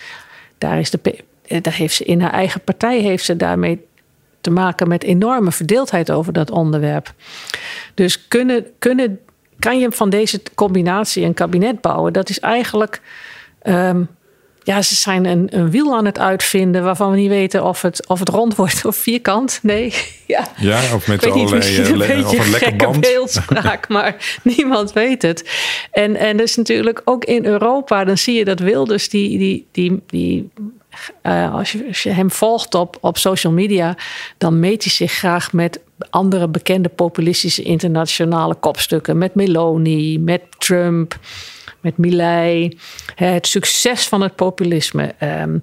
daar, 0.58 0.78
is 0.78 0.90
de, 0.90 1.18
daar 1.60 1.74
heeft 1.74 1.94
ze 1.94 2.04
in 2.04 2.20
haar 2.20 2.32
eigen 2.32 2.60
partij 2.60 3.00
heeft 3.00 3.24
ze 3.24 3.36
daarmee 3.36 3.84
te 4.40 4.50
maken 4.50 4.88
met 4.88 5.02
enorme 5.02 5.52
verdeeldheid 5.52 6.10
over 6.10 6.32
dat 6.32 6.50
onderwerp. 6.50 7.14
Dus 7.94 8.28
kunnen, 8.28 8.66
kunnen 8.78 9.20
kan 9.58 9.78
je 9.78 9.88
van 9.90 10.10
deze 10.10 10.42
combinatie 10.54 11.24
een 11.24 11.34
kabinet 11.34 11.80
bouwen? 11.80 12.12
Dat 12.12 12.28
is 12.28 12.40
eigenlijk. 12.40 13.00
ehm, 13.62 14.02
ja, 14.62 14.82
ze 14.82 14.94
zijn 14.94 15.24
een, 15.24 15.46
een 15.50 15.70
wiel 15.70 15.96
aan 15.96 16.04
het 16.04 16.18
uitvinden 16.18 16.82
waarvan 16.84 17.10
we 17.10 17.16
niet 17.16 17.28
weten 17.28 17.64
of 17.64 17.82
het, 17.82 18.06
of 18.06 18.18
het 18.18 18.28
rond 18.28 18.54
wordt 18.56 18.84
of 18.84 18.96
vierkant. 18.96 19.58
Nee, 19.62 19.94
ja. 20.26 20.48
Ja, 20.56 20.94
of 20.94 21.06
met 21.06 21.16
Ik 21.16 21.32
weet 21.32 21.34
niet, 21.34 21.46
allerlei, 21.52 21.56
misschien 21.56 21.84
eh, 21.84 21.90
een 21.90 21.96
le- 21.96 22.06
beetje 22.06 22.38
of 22.38 22.44
een 22.44 22.50
lekker 22.50 22.68
gekke 22.68 22.84
band. 22.84 23.00
beeldspraak, 23.00 23.88
maar 23.96 24.38
niemand 24.42 24.92
weet 24.92 25.22
het. 25.22 25.50
En, 25.90 26.16
en 26.16 26.36
dus 26.36 26.56
natuurlijk 26.56 27.02
ook 27.04 27.24
in 27.24 27.44
Europa, 27.44 28.04
dan 28.04 28.18
zie 28.18 28.34
je 28.34 28.44
dat 28.44 28.58
Wilders, 28.60 29.08
die, 29.08 29.38
die, 29.38 29.66
die, 29.72 30.02
die 30.06 30.50
eh, 31.22 31.54
als, 31.54 31.72
je, 31.72 32.10
hem 32.10 32.30
volgt 32.30 32.74
op, 32.74 32.98
op 33.00 33.18
social 33.18 33.52
media, 33.52 33.96
dan 34.38 34.60
meet 34.60 34.84
hij 34.84 34.92
zich 34.92 35.12
graag 35.12 35.52
met 35.52 35.80
andere 36.10 36.48
bekende 36.48 36.88
populistische 36.88 37.62
internationale 37.62 38.54
kopstukken. 38.54 39.18
Met 39.18 39.34
Meloni, 39.34 40.18
met 40.18 40.42
Trump, 40.58 41.18
met 41.80 41.96
Milei. 41.96 42.78
Het 43.14 43.46
succes 43.46 44.08
van 44.08 44.20
het 44.20 44.36
populisme. 44.36 45.14
Ehm, 45.18 45.58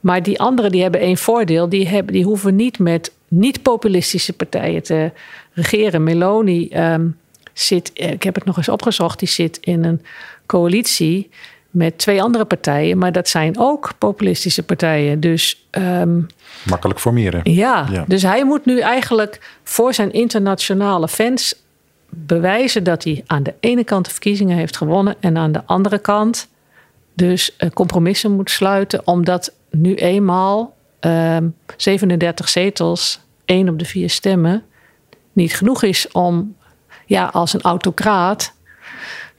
maar 0.00 0.22
die 0.22 0.40
anderen 0.40 0.70
die 0.70 0.82
hebben 0.82 1.00
één 1.00 1.16
voordeel. 1.16 1.68
Die, 1.68 1.88
hebben, 1.88 2.12
die 2.12 2.24
hoeven 2.24 2.56
niet 2.56 2.78
met 2.78 3.12
niet-populistische 3.28 4.32
partijen 4.32 4.82
te 4.82 5.12
regeren. 5.52 6.02
Meloni 6.02 6.68
ehm, 6.68 7.08
zit, 7.52 7.92
eh, 7.92 8.10
ik 8.10 8.22
heb 8.22 8.34
het 8.34 8.44
nog 8.44 8.56
eens 8.56 8.68
opgezocht, 8.68 9.18
die 9.18 9.28
zit 9.28 9.58
in 9.60 9.84
een 9.84 10.02
coalitie 10.46 11.30
met 11.70 11.98
twee 11.98 12.22
andere 12.22 12.44
partijen. 12.44 12.98
Maar 12.98 13.12
dat 13.12 13.28
zijn 13.28 13.58
ook 13.58 13.92
populistische 13.98 14.62
partijen. 14.62 15.20
Dus 15.20 15.66
ehm, 15.70 16.20
Makkelijk 16.64 17.00
formeren. 17.00 17.40
ja, 17.44 17.86
Ja. 17.90 18.04
dus 18.06 18.22
hij 18.22 18.44
moet 18.44 18.64
nu 18.64 18.80
eigenlijk 18.80 19.56
voor 19.64 19.94
zijn 19.94 20.12
internationale 20.12 21.08
fans 21.08 21.54
bewijzen 22.08 22.84
dat 22.84 23.04
hij 23.04 23.22
aan 23.26 23.42
de 23.42 23.54
ene 23.60 23.84
kant 23.84 24.04
de 24.04 24.10
verkiezingen 24.10 24.56
heeft 24.56 24.76
gewonnen 24.76 25.14
en 25.20 25.36
aan 25.36 25.52
de 25.52 25.62
andere 25.66 25.98
kant 25.98 26.48
dus 27.14 27.56
eh, 27.56 27.70
compromissen 27.70 28.30
moet 28.30 28.50
sluiten, 28.50 29.06
omdat 29.06 29.52
nu 29.70 29.94
eenmaal 29.94 30.74
ehm 31.00 31.48
37 31.76 32.48
zetels, 32.48 33.20
één 33.44 33.68
op 33.68 33.78
de 33.78 33.84
vier 33.84 34.10
stemmen, 34.10 34.62
niet 35.32 35.54
genoeg 35.54 35.82
is 35.82 36.08
om 36.12 36.56
ja, 37.06 37.24
als 37.24 37.52
een 37.52 37.60
autocraat 37.60 38.54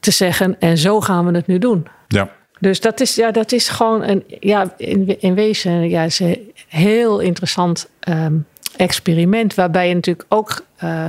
te 0.02 0.12
zeggen 0.12 0.60
en 0.60 0.78
zo 0.78 1.02
gaan 1.02 1.26
we 1.26 1.36
het 1.36 1.48
nu 1.48 1.58
doen. 1.58 1.88
Ja. 2.08 2.30
Dus 2.60 2.80
dat 2.82 3.00
is, 3.00 3.16
ja, 3.16 3.32
dat 3.32 3.52
is 3.52 3.70
gewoon 3.70 4.04
een, 4.04 4.24
ja, 4.40 4.74
in, 4.78 5.22
in 5.22 5.34
wezen 5.34 5.90
ja, 5.90 6.04
is 6.04 6.20
een 6.20 6.52
heel 6.68 7.20
interessant 7.20 7.90
ehm, 8.00 8.36
experiment. 8.76 9.56
Waarbij 9.56 9.88
je 9.88 9.94
natuurlijk 9.94 10.26
ook 10.30 10.66
eh, 10.76 11.06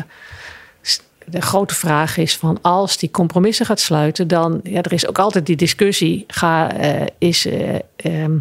de 1.27 1.41
grote 1.41 1.75
vraag 1.75 2.17
is 2.17 2.37
van 2.37 2.59
als 2.63 2.97
die 2.99 3.11
compromissen 3.11 3.67
gaat 3.67 3.81
sluiten, 3.81 4.29
dan 4.29 4.61
ja, 4.63 4.83
er 4.83 4.93
is 4.93 5.07
ook 5.07 5.19
altijd 5.19 5.47
die 5.47 5.57
discussie. 5.57 6.25
Ga, 6.27 6.73
eh, 6.73 7.07
is, 7.19 7.47
eh, 7.47 7.75
ehm, 7.97 8.39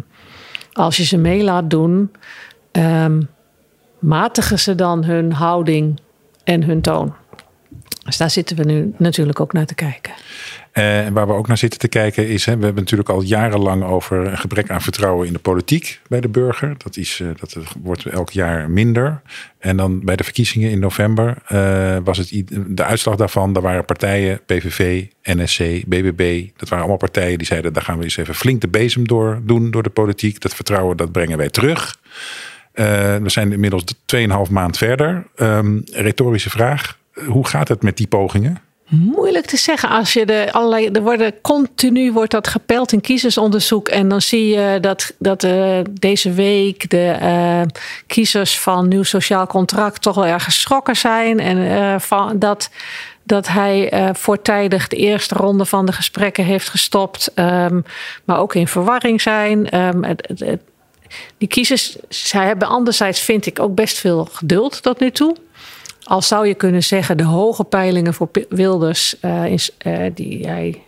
als 0.72 0.96
je 0.96 1.04
ze 1.04 1.16
mee 1.16 1.42
laat 1.42 1.70
doen, 1.70 2.12
ehm, 2.70 3.22
matigen 3.98 4.58
ze 4.58 4.74
dan 4.74 5.04
hun 5.04 5.32
houding 5.32 6.00
en 6.44 6.62
hun 6.62 6.80
toon? 6.80 7.14
Dus 8.04 8.16
daar 8.16 8.30
zitten 8.30 8.56
we 8.56 8.64
nu 8.64 8.94
natuurlijk 8.96 9.40
ook 9.40 9.52
naar 9.52 9.66
te 9.66 9.74
kijken. 9.74 10.12
En 10.72 11.12
waar 11.12 11.26
we 11.26 11.32
ook 11.32 11.46
naar 11.46 11.58
zitten 11.58 11.78
te 11.78 11.88
kijken 11.88 12.28
is, 12.28 12.44
hè, 12.44 12.56
we 12.56 12.64
hebben 12.64 12.82
natuurlijk 12.82 13.08
al 13.08 13.22
jarenlang 13.22 13.84
over 13.84 14.26
een 14.26 14.38
gebrek 14.38 14.70
aan 14.70 14.82
vertrouwen 14.82 15.26
in 15.26 15.32
de 15.32 15.38
politiek 15.38 16.00
bij 16.08 16.20
de 16.20 16.28
burger. 16.28 16.74
Dat, 16.78 16.96
is, 16.96 17.20
eh, 17.20 17.28
dat 17.40 17.56
wordt 17.82 18.06
elk 18.06 18.30
jaar 18.30 18.70
minder. 18.70 19.20
En 19.58 19.76
dan 19.76 20.04
bij 20.04 20.16
de 20.16 20.24
verkiezingen 20.24 20.70
in 20.70 20.78
november 20.78 21.36
eh, 21.46 21.96
was 22.04 22.18
het 22.18 22.44
de 22.66 22.84
uitslag 22.84 23.16
daarvan. 23.16 23.52
Daar 23.52 23.62
waren 23.62 23.84
partijen, 23.84 24.40
PVV, 24.46 25.04
NSC, 25.22 25.58
BBB. 25.86 26.48
Dat 26.56 26.68
waren 26.68 26.78
allemaal 26.78 26.96
partijen 26.96 27.38
die 27.38 27.46
zeiden, 27.46 27.72
daar 27.72 27.82
gaan 27.82 27.98
we 27.98 28.04
eens 28.04 28.16
even 28.16 28.34
flink 28.34 28.60
de 28.60 28.68
bezem 28.68 29.08
door 29.08 29.40
doen 29.42 29.70
door 29.70 29.82
de 29.82 29.90
politiek. 29.90 30.40
Dat 30.40 30.54
vertrouwen, 30.54 30.96
dat 30.96 31.12
brengen 31.12 31.38
wij 31.38 31.50
terug. 31.50 32.00
We 32.72 33.22
zijn 33.24 33.52
inmiddels 33.52 33.84
2,5 34.06 34.50
maand 34.50 34.78
verder. 34.78 35.26
Ehm, 35.36 35.80
retorische 35.92 36.50
vraag. 36.50 36.98
Hoe 37.26 37.46
gaat 37.46 37.68
het 37.68 37.82
met 37.82 37.96
die 37.96 38.06
pogingen? 38.06 38.60
Moeilijk 38.94 39.46
te 39.46 39.56
zeggen 39.56 39.88
als 39.88 40.12
je 40.12 40.26
de 40.26 40.48
allerlei. 40.52 40.88
Er 40.88 41.02
worden 41.02 41.40
continu 41.40 42.12
wordt 42.12 42.30
dat 42.30 42.48
gepeld 42.48 42.92
in 42.92 43.00
kiezersonderzoek. 43.00 43.88
En 43.88 44.08
dan 44.08 44.20
zie 44.20 44.48
je 44.48 44.78
dat, 44.80 45.14
dat 45.18 45.44
eh, 45.44 45.78
deze 45.90 46.32
week 46.32 46.90
de 46.90 47.16
eh, 47.20 47.62
kiezers 48.06 48.58
van 48.58 48.88
Nieuw 48.88 49.02
Sociaal 49.02 49.46
Contract 49.46 50.02
toch 50.02 50.14
wel 50.14 50.26
erg 50.26 50.44
geschrokken 50.44 50.96
zijn. 50.96 51.40
En 51.40 51.58
eh, 51.58 51.98
van, 51.98 52.38
dat, 52.38 52.70
dat 53.22 53.48
hij 53.48 54.10
voortijdig 54.12 54.88
de 54.88 54.96
eerste 54.96 55.34
ronde 55.34 55.64
van 55.64 55.86
de 55.86 55.92
gesprekken 55.92 56.44
heeft 56.44 56.68
gestopt. 56.68 57.30
ehm, 57.34 57.80
maar 58.24 58.38
ook 58.38 58.54
in 58.54 58.68
verwarring 58.68 59.20
zijn. 59.20 59.70
Ehm, 59.70 60.14
die 61.38 61.48
kiezers, 61.48 61.96
zij 62.08 62.46
hebben 62.46 62.68
anderzijds, 62.68 63.20
vind 63.20 63.46
ik, 63.46 63.58
ook 63.58 63.74
best 63.74 63.98
veel 63.98 64.28
geduld 64.32 64.82
tot 64.82 65.00
nu 65.00 65.10
toe. 65.10 65.36
Al 66.04 66.22
zou 66.22 66.46
je 66.46 66.54
kunnen 66.54 66.82
zeggen, 66.82 67.16
de 67.16 67.24
hoge 67.24 67.64
peilingen 67.64 68.14
voor 68.14 68.30
Wilders, 68.48 69.20
eh, 69.20 69.46
is, 69.46 69.70
eh, 69.78 70.10
die 70.14 70.46
hij 70.46 70.82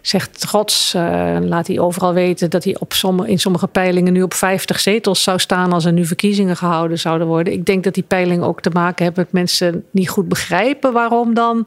zegt 0.00 0.40
trots, 0.40 0.94
eh, 0.94 1.36
laat 1.40 1.66
hij 1.66 1.78
overal 1.78 2.12
weten 2.12 2.50
dat 2.50 2.64
hij 2.64 2.76
op 2.78 2.92
sommige, 2.92 3.30
in 3.30 3.38
sommige 3.38 3.66
peilingen 3.66 4.12
nu 4.12 4.22
op 4.22 4.34
50 4.34 4.80
zetels 4.80 5.22
zou 5.22 5.38
staan 5.38 5.72
als 5.72 5.84
er 5.84 5.92
nu 5.92 6.04
verkiezingen 6.04 6.56
gehouden 6.56 6.98
zouden 6.98 7.26
worden. 7.26 7.52
Ik 7.52 7.66
denk 7.66 7.84
dat 7.84 7.94
die 7.94 8.02
peilingen 8.02 8.46
ook 8.46 8.60
te 8.60 8.70
maken 8.70 9.04
hebben 9.04 9.24
met 9.24 9.32
mensen 9.32 9.84
niet 9.90 10.08
goed 10.08 10.28
begrijpen 10.28 10.92
waarom 10.92 11.34
dan 11.34 11.66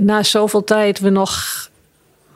na 0.00 0.22
zoveel 0.22 0.64
tijd 0.64 0.98
we 1.00 1.10
nog 1.10 1.70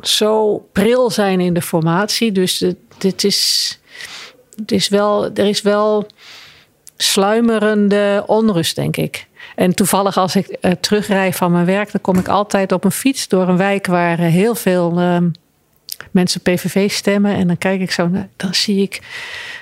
zo 0.00 0.58
pril 0.72 1.10
zijn 1.10 1.40
in 1.40 1.54
de 1.54 1.62
formatie. 1.62 2.32
Dus 2.32 2.58
dit, 2.58 2.76
dit 2.98 3.24
is, 3.24 3.78
het 4.56 4.72
is 4.72 4.88
wel, 4.88 5.30
er 5.34 5.46
is 5.46 5.62
wel 5.62 6.06
sluimerende 6.96 8.22
onrust, 8.26 8.76
denk 8.76 8.96
ik. 8.96 9.26
En 9.56 9.74
toevallig 9.74 10.16
als 10.16 10.36
ik 10.36 10.46
eh, 10.46 10.72
terugrij 10.72 11.32
van 11.32 11.52
mijn 11.52 11.64
werk, 11.64 11.92
dan 11.92 12.00
kom 12.00 12.18
ik 12.18 12.28
altijd 12.28 12.72
op 12.72 12.84
een 12.84 12.90
fiets 12.90 13.28
door 13.28 13.48
een 13.48 13.56
wijk 13.56 13.86
waar 13.86 14.18
eh, 14.18 14.26
heel 14.26 14.54
veel 14.54 14.98
ehm, 15.00 15.28
mensen 16.10 16.40
PVV 16.40 16.90
stemmen. 16.90 17.34
En 17.34 17.46
dan 17.46 17.58
kijk 17.58 17.80
ik 17.80 17.90
zo 17.90 18.08
naar, 18.08 18.28
dan 18.36 18.54
zie 18.54 18.82
ik, 18.82 19.02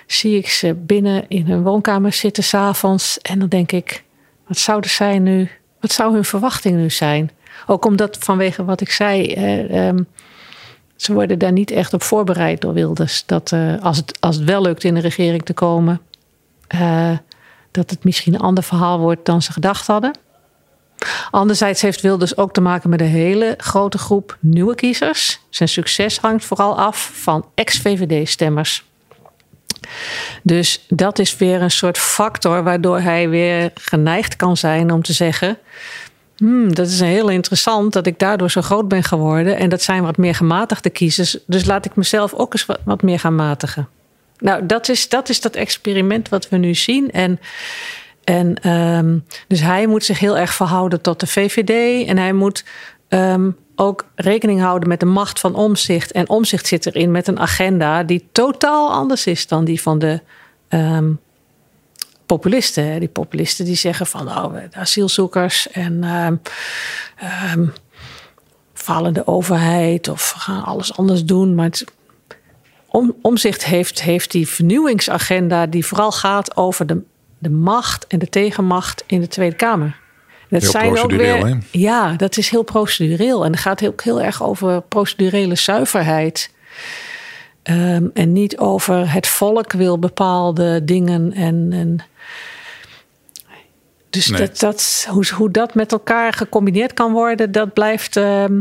zie 0.07 0.37
ik 0.37 0.49
ze 0.49 0.75
binnen 0.75 1.25
in 1.29 1.47
hun 1.47 1.63
woonkamer 1.63 2.13
zitten 2.13 2.45
s'avonds. 2.45 3.19
En 3.19 3.39
dan 3.39 3.49
denk 3.49 3.73
ik, 3.73 4.05
wat 4.47 4.59
zou 4.59 4.81
er 4.81 4.89
zijn 4.89 5.23
nu? 5.23 5.49
Wat 5.81 5.93
zou 5.93 6.15
hun 6.15 6.25
verwachting 6.25 6.77
nu 6.77 6.91
zijn? 6.91 7.31
Ook 7.67 7.85
omdat 7.85 8.17
vanwege 8.21 8.65
wat 8.65 8.81
ik 8.81 8.91
zei, 8.91 9.33
eh, 9.33 9.89
ehm, 9.89 10.03
ze 10.97 11.13
worden 11.13 11.39
daar 11.39 11.53
niet 11.53 11.71
echt 11.71 11.93
op 11.93 12.03
voorbereid 12.03 12.61
door 12.61 12.73
Wilders. 12.73 13.27
Dat 13.27 13.53
als, 13.81 13.97
het, 13.97 14.21
als 14.21 14.37
het 14.37 14.45
wel 14.45 14.63
lukt 14.63 14.85
in 14.85 14.95
de 14.95 15.01
regering 15.01 15.43
te 15.43 15.53
komen, 15.53 16.01
dat 17.75 17.91
het 17.91 18.05
misschien 18.05 18.35
een 18.35 18.41
ander 18.41 18.65
verhaal 18.65 18.99
wordt 18.99 19.25
dan 19.25 19.43
ze 19.43 19.53
gedacht 19.53 19.87
hadden. 19.87 20.19
Anderzijds 21.31 21.83
heeft 21.83 22.01
Wilders 22.01 22.37
ook 22.37 22.53
te 22.53 22.61
maken 22.61 22.91
met 22.91 23.01
een 23.01 23.07
hele 23.07 23.55
grote 23.57 23.99
groep 23.99 24.37
nieuwe 24.41 24.75
kiezers. 24.75 25.41
Zijn 25.51 25.69
succes 25.69 26.19
hangt 26.19 26.45
vooral 26.45 26.79
af 26.79 27.11
van 27.15 27.47
ex-VVD-stemmers. 27.55 28.85
Dus 30.43 30.85
dat 30.89 31.19
is 31.19 31.37
weer 31.37 31.63
een 31.63 31.71
soort 31.71 31.99
factor 31.99 32.63
waardoor 32.63 33.01
hij 33.01 33.29
weer 33.29 33.71
geneigd 33.75 34.37
kan 34.37 34.57
zijn 34.57 34.93
om 34.93 35.03
te 35.03 35.13
zeggen: 35.13 35.59
Hmm, 36.37 36.75
dat 36.75 36.87
is 36.87 37.01
heel 37.01 37.29
interessant 37.29 37.93
dat 37.93 38.07
ik 38.07 38.19
daardoor 38.19 38.51
zo 38.51 38.61
groot 38.61 38.89
ben 38.89 39.03
geworden. 39.03 39.57
En 39.57 39.69
dat 39.69 39.83
zijn 39.83 40.03
wat 40.03 40.17
meer 40.17 40.35
gematigde 40.35 40.91
kiezers. 40.91 41.39
Dus 41.47 41.65
laat 41.65 41.85
ik 41.85 41.97
mezelf 41.97 42.35
ook 42.35 42.53
eens 42.53 42.67
wat, 42.67 42.81
wat 42.85 43.03
meer 43.03 43.19
gaan 43.19 43.35
matigen. 43.35 43.89
Nou, 44.39 44.67
dat 44.67 44.89
is, 44.89 45.09
dat 45.09 45.29
is 45.29 45.41
dat 45.41 45.55
experiment 45.55 46.29
wat 46.29 46.49
we 46.49 46.57
nu 46.57 46.75
zien. 46.75 47.11
En, 47.11 47.41
en 48.25 48.55
ehm, 48.63 49.19
dus 49.49 49.61
hij 49.61 49.87
moet 49.87 50.05
zich 50.05 50.19
heel 50.19 50.39
erg 50.39 50.55
verhouden 50.55 51.01
tot 51.01 51.21
de 51.21 51.27
VVD. 51.27 52.07
En 52.07 52.19
hij 52.19 52.33
moet 52.33 52.65
ehm, 53.09 53.51
ook 53.77 54.07
rekening 54.15 54.61
houden 54.61 54.89
met 54.89 55.01
de 55.01 55.07
macht 55.07 55.41
van 55.41 55.55
omzicht. 55.55 56.13
En 56.13 56.29
omzicht 56.29 56.67
zit 56.67 56.87
erin 56.87 57.11
met 57.11 57.29
een 57.29 57.41
agenda 57.41 58.03
die 58.03 58.29
totaal 58.33 58.93
anders 58.93 59.27
is 59.27 59.47
dan 59.47 59.65
die 59.65 59.83
van 59.83 59.99
de 59.99 60.21
ehm, 60.69 61.13
populisten. 62.27 63.01
Die 63.01 63.09
populisten 63.09 63.65
die 63.65 63.77
zeggen 63.77 64.07
van 64.07 64.25
nou, 64.25 64.53
de 64.71 64.77
asielzoekers 64.77 65.71
en 65.71 66.05
ehm, 67.17 67.67
fallende 68.75 69.27
overheid 69.27 70.09
of 70.09 70.33
we 70.33 70.41
gaan 70.41 70.65
alles 70.65 70.97
anders 70.97 71.25
doen. 71.25 71.55
Maar 71.55 71.65
het, 71.65 71.85
om, 72.95 73.15
omzicht 73.23 73.65
heeft, 73.65 74.03
heeft 74.03 74.31
die 74.31 74.49
vernieuwingsagenda 74.49 75.67
die 75.67 75.87
vooral 75.87 76.13
gaat 76.13 76.57
over 76.57 76.87
de, 76.87 77.03
de 77.39 77.51
macht 77.51 78.07
en 78.07 78.19
de 78.19 78.29
tegenmacht 78.29 79.05
in 79.07 79.21
de 79.21 79.29
Tweede 79.29 79.57
Kamer. 79.57 79.97
Dat 80.49 80.63
Heel 80.63 80.71
zijn 80.71 80.99
ook 80.99 81.11
weer? 81.11 81.59
Ja, 81.71 82.13
dat 82.13 82.37
is 82.37 82.49
heel 82.49 82.63
procedureel. 82.63 83.45
En 83.45 83.51
het 83.51 83.61
gaat 83.61 83.87
ook 83.87 84.03
heel 84.03 84.23
erg 84.23 84.43
over 84.43 84.81
procedurele 84.81 85.55
zuiverheid. 85.55 86.51
Ehm, 87.63 88.07
en 88.15 88.33
niet 88.33 88.59
over 88.59 89.13
het 89.13 89.27
volk 89.27 89.73
wil 89.73 89.99
bepaalde 89.99 90.85
dingen. 90.85 91.33
En, 91.33 91.69
en 91.73 92.05
Dus 94.11 94.27
Nee. 94.27 94.41
dat, 94.41 94.59
dat, 94.59 95.07
hoe, 95.11 95.25
hoe 95.35 95.51
dat 95.51 95.75
met 95.75 95.93
elkaar 95.93 96.33
gecombineerd 96.33 96.95
kan 96.95 97.13
worden, 97.13 97.53
dat 97.53 97.73
blijft 97.73 98.17
ehm, 98.17 98.61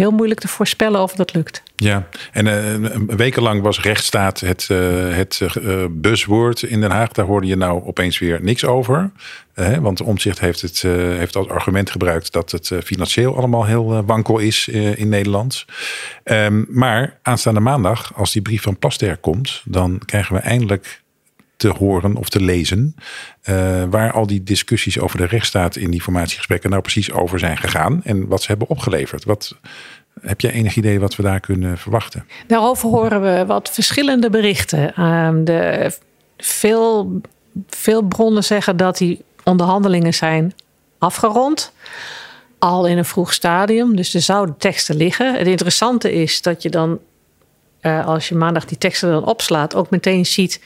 heel 0.00 0.10
moeilijk 0.10 0.40
te 0.40 0.48
voorspellen 0.48 1.02
of 1.02 1.12
dat 1.12 1.34
lukt. 1.34 1.62
Ja, 1.76 2.08
en 2.32 2.46
een 2.46 3.16
wekenlang 3.16 3.62
was 3.62 3.80
rechtsstaat 3.80 4.40
het, 4.40 4.66
eh, 4.70 4.78
het 5.16 5.40
eh, 5.40 5.84
buzzwoord 5.90 6.62
in 6.62 6.80
Den 6.80 6.90
Haag. 6.90 7.08
Daar 7.08 7.26
hoorde 7.26 7.46
je 7.46 7.56
nou 7.56 7.84
opeens 7.84 8.18
weer 8.18 8.38
niks 8.42 8.64
over. 8.64 9.10
Want 9.80 10.00
Omtzigt 10.00 10.40
heeft, 10.40 10.60
het, 10.60 10.82
heeft 10.82 11.36
als 11.36 11.48
argument 11.48 11.90
gebruikt 11.90 12.32
dat 12.32 12.50
het 12.50 12.72
financieel 12.84 13.36
allemaal 13.36 13.64
heel 13.64 14.04
wankel 14.04 14.38
is 14.38 14.68
in 14.68 15.08
Nederland. 15.08 15.64
Ehm, 16.24 16.64
maar 16.68 17.18
aanstaande 17.22 17.60
maandag, 17.60 18.12
als 18.14 18.32
die 18.32 18.42
brief 18.42 18.62
van 18.62 18.78
Plasterk 18.78 19.20
komt, 19.20 19.62
dan 19.64 20.00
krijgen 20.04 20.34
we 20.34 20.40
eindelijk 20.40 21.02
te 21.60 21.68
horen 21.68 22.16
of 22.16 22.28
te 22.28 22.40
lezen. 22.40 22.94
eh, 23.42 23.82
waar 23.90 24.12
al 24.12 24.26
die 24.26 24.42
discussies 24.42 24.98
over 24.98 25.18
de 25.18 25.24
rechtsstaat 25.26 25.76
in 25.76 25.90
die 25.90 26.02
formatiegesprekken 26.02 26.70
nou 26.70 26.82
precies 26.82 27.12
over 27.12 27.38
zijn 27.38 27.56
gegaan. 27.56 28.00
En 28.04 28.26
wat 28.28 28.42
ze 28.42 28.48
hebben 28.48 28.68
opgeleverd. 28.68 29.24
Wat, 29.24 29.56
heb 30.20 30.40
jij 30.40 30.50
enig 30.50 30.76
idee 30.76 31.00
wat 31.00 31.16
we 31.16 31.22
daar 31.22 31.40
kunnen 31.40 31.78
verwachten? 31.78 32.26
Daarover 32.46 32.88
horen 32.88 33.22
we 33.22 33.46
wat 33.46 33.70
verschillende 33.70 34.30
berichten. 34.30 34.94
Ehm, 34.94 35.44
de, 35.44 35.92
veel, 36.36 37.20
veel 37.68 38.02
bronnen 38.02 38.44
zeggen 38.44 38.76
dat 38.76 38.98
die 38.98 39.24
onderhandelingen 39.44 40.14
zijn 40.14 40.54
afgerond. 40.98 41.72
Al 42.58 42.86
in 42.86 42.98
een 42.98 43.04
vroeg 43.04 43.32
stadium. 43.32 43.96
Dus 43.96 44.14
er 44.14 44.20
zouden 44.20 44.56
teksten 44.58 44.96
liggen. 44.96 45.34
Het 45.34 45.46
interessante 45.46 46.12
is 46.12 46.42
dat 46.42 46.62
je 46.62 46.70
dan, 46.70 46.98
eh, 47.80 48.06
als 48.06 48.28
je 48.28 48.34
maandag 48.34 48.64
die 48.64 48.78
teksten 48.78 49.10
dan 49.10 49.24
opslaat, 49.24 49.74
ook 49.74 49.90
meteen 49.90 50.26
ziet 50.26 50.60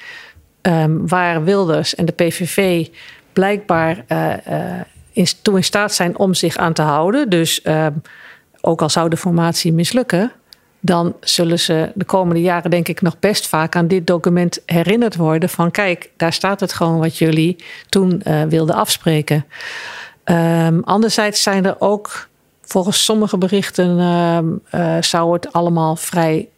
ehm, 0.65 1.07
waar 1.07 1.45
Wilders 1.45 1.95
en 1.95 2.05
de 2.05 2.13
PVV 2.13 2.87
blijkbaar 3.33 4.05
eh, 4.07 4.47
eh, 4.47 4.81
in, 5.13 5.27
toe 5.43 5.57
in 5.57 5.65
staat 5.65 5.95
zijn 5.95 6.19
om 6.19 6.35
zich 6.35 6.57
aan 6.57 6.73
te 6.73 6.83
houden. 6.83 7.31
Dus 7.31 7.63
ehm, 7.63 7.93
ook 8.61 8.83
al 8.83 8.91
zou 8.91 9.09
de 9.09 9.17
formatie 9.17 9.73
mislukken, 9.73 10.33
dan 10.81 11.15
zullen 11.21 11.59
ze 11.59 11.93
de 11.95 12.05
komende 12.05 12.41
jaren 12.41 12.71
denk 12.71 12.89
ik 12.89 13.03
nog 13.03 13.19
best 13.19 13.49
vaak 13.49 13.77
aan 13.77 13.89
dit 13.89 14.07
document 14.07 14.63
herinnerd 14.67 15.17
worden 15.17 15.49
van 15.49 15.71
kijk, 15.71 16.11
daar 16.17 16.33
staat 16.33 16.61
het 16.61 16.73
gewoon 16.73 16.99
wat 16.99 17.19
jullie 17.19 17.65
toen 17.89 18.23
eh, 18.23 18.43
wilden 18.43 18.75
afspreken. 18.75 19.45
Ehm, 20.25 20.81
anderzijds 20.81 21.43
zijn 21.43 21.67
er 21.67 21.77
ook 21.79 22.29
volgens 22.63 23.05
sommige 23.05 23.39
berichten 23.39 24.63
zou 25.01 25.33
het 25.33 25.53
allemaal 25.53 25.97
vrij 25.97 26.49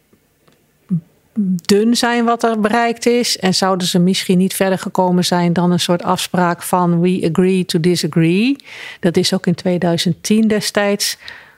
dun 1.39 1.95
zijn 1.95 2.25
wat 2.25 2.43
er 2.43 2.59
bereikt 2.59 3.05
is. 3.05 3.37
En 3.37 3.53
zouden 3.53 3.87
ze 3.87 3.99
misschien 3.99 4.37
niet 4.37 4.53
verder 4.53 4.79
gekomen 4.79 5.25
zijn 5.25 5.53
dan 5.53 5.71
een 5.71 5.79
soort 5.79 6.03
afspraak 6.03 6.61
van 6.61 7.01
we 7.01 7.29
agree 7.29 7.65
to 7.65 7.79
disagree. 7.79 8.55
Dat 8.99 9.17
is 9.17 9.33
ook 9.33 9.47
in 9.47 9.55
2010 9.55 10.47
destijds 10.47 11.17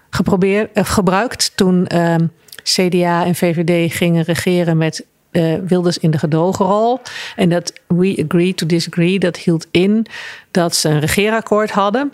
geprobeerd, 0.09 0.71
eh, 0.73 0.85
gebruikt 0.85 1.51
toen 1.55 1.87
ehm, 1.87 2.25
CDA 2.63 3.25
en 3.25 3.35
VVD 3.35 3.93
gingen 3.93 4.23
regeren 4.23 4.77
met 4.77 5.05
eh, 5.31 5.55
Wilders 5.67 5.97
in 5.97 6.11
de 6.11 6.17
gedogenrol. 6.17 6.99
En 7.35 7.49
dat 7.49 7.73
we 7.87 8.23
agree 8.25 8.53
to 8.53 8.65
disagree, 8.65 9.19
dat 9.19 9.37
hield 9.37 9.67
in 9.71 10.05
dat 10.51 10.75
ze 10.75 10.89
een 10.89 10.99
regeerakkoord 10.99 11.71
hadden. 11.71 12.13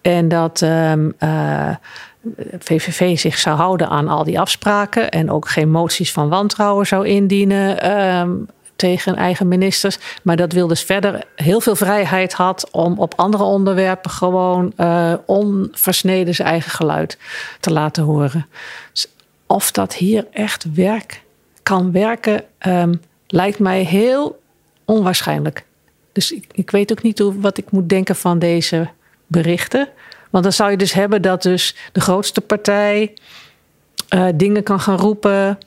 En 0.00 0.28
dat 0.28 0.62
ehm, 0.62 1.10
eh, 1.18 1.76
VVV 2.58 3.18
zich 3.18 3.38
zou 3.38 3.56
houden 3.56 3.88
aan 3.88 4.08
al 4.08 4.24
die 4.24 4.40
afspraken. 4.40 5.10
En 5.10 5.30
ook 5.30 5.48
geen 5.48 5.70
moties 5.70 6.12
van 6.12 6.28
wantrouwen 6.28 6.86
zou 6.86 7.06
indienen 7.06 7.80
ehm, 7.80 8.30
tegen 8.76 9.16
eigen 9.16 9.48
ministers. 9.48 9.98
Maar 10.22 10.36
dat 10.36 10.52
Wilders 10.52 10.82
verder 10.82 11.24
heel 11.36 11.60
veel 11.60 11.76
vrijheid 11.76 12.32
had 12.32 12.70
om 12.70 12.98
op 12.98 13.14
andere 13.16 13.42
onderwerpen 13.42 14.10
gewoon 14.10 14.72
eh, 14.76 15.14
onversneden 15.26 16.34
zijn 16.34 16.48
eigen 16.48 16.70
geluid 16.70 17.18
te 17.60 17.72
laten 17.72 18.04
horen. 18.04 18.46
Dus 18.92 19.06
of 19.46 19.70
dat 19.70 19.94
hier 19.94 20.26
echt 20.32 20.74
werk 20.74 21.22
kan 21.62 21.92
werken, 21.92 22.44
ehm, 22.58 22.94
lijkt 23.26 23.58
mij 23.58 23.82
heel 23.82 24.40
onwaarschijnlijk. 24.84 25.64
Dus 26.12 26.32
ik, 26.32 26.44
ik 26.52 26.70
weet 26.70 26.92
ook 26.92 27.02
niet 27.02 27.18
hoe, 27.18 27.40
wat 27.40 27.58
ik 27.58 27.70
moet 27.70 27.88
denken 27.88 28.16
van 28.16 28.38
deze 28.38 28.88
berichten. 29.26 29.88
Want 30.32 30.44
dan 30.44 30.52
zou 30.52 30.70
je 30.70 30.76
dus 30.76 30.92
hebben 30.92 31.22
dat 31.22 31.42
dus 31.42 31.76
de 31.92 32.00
grootste 32.00 32.40
partij 32.40 33.14
eh, 34.08 34.26
dingen 34.34 34.62
kan 34.62 34.80
gaan 34.80 34.96
roepen 34.96 35.58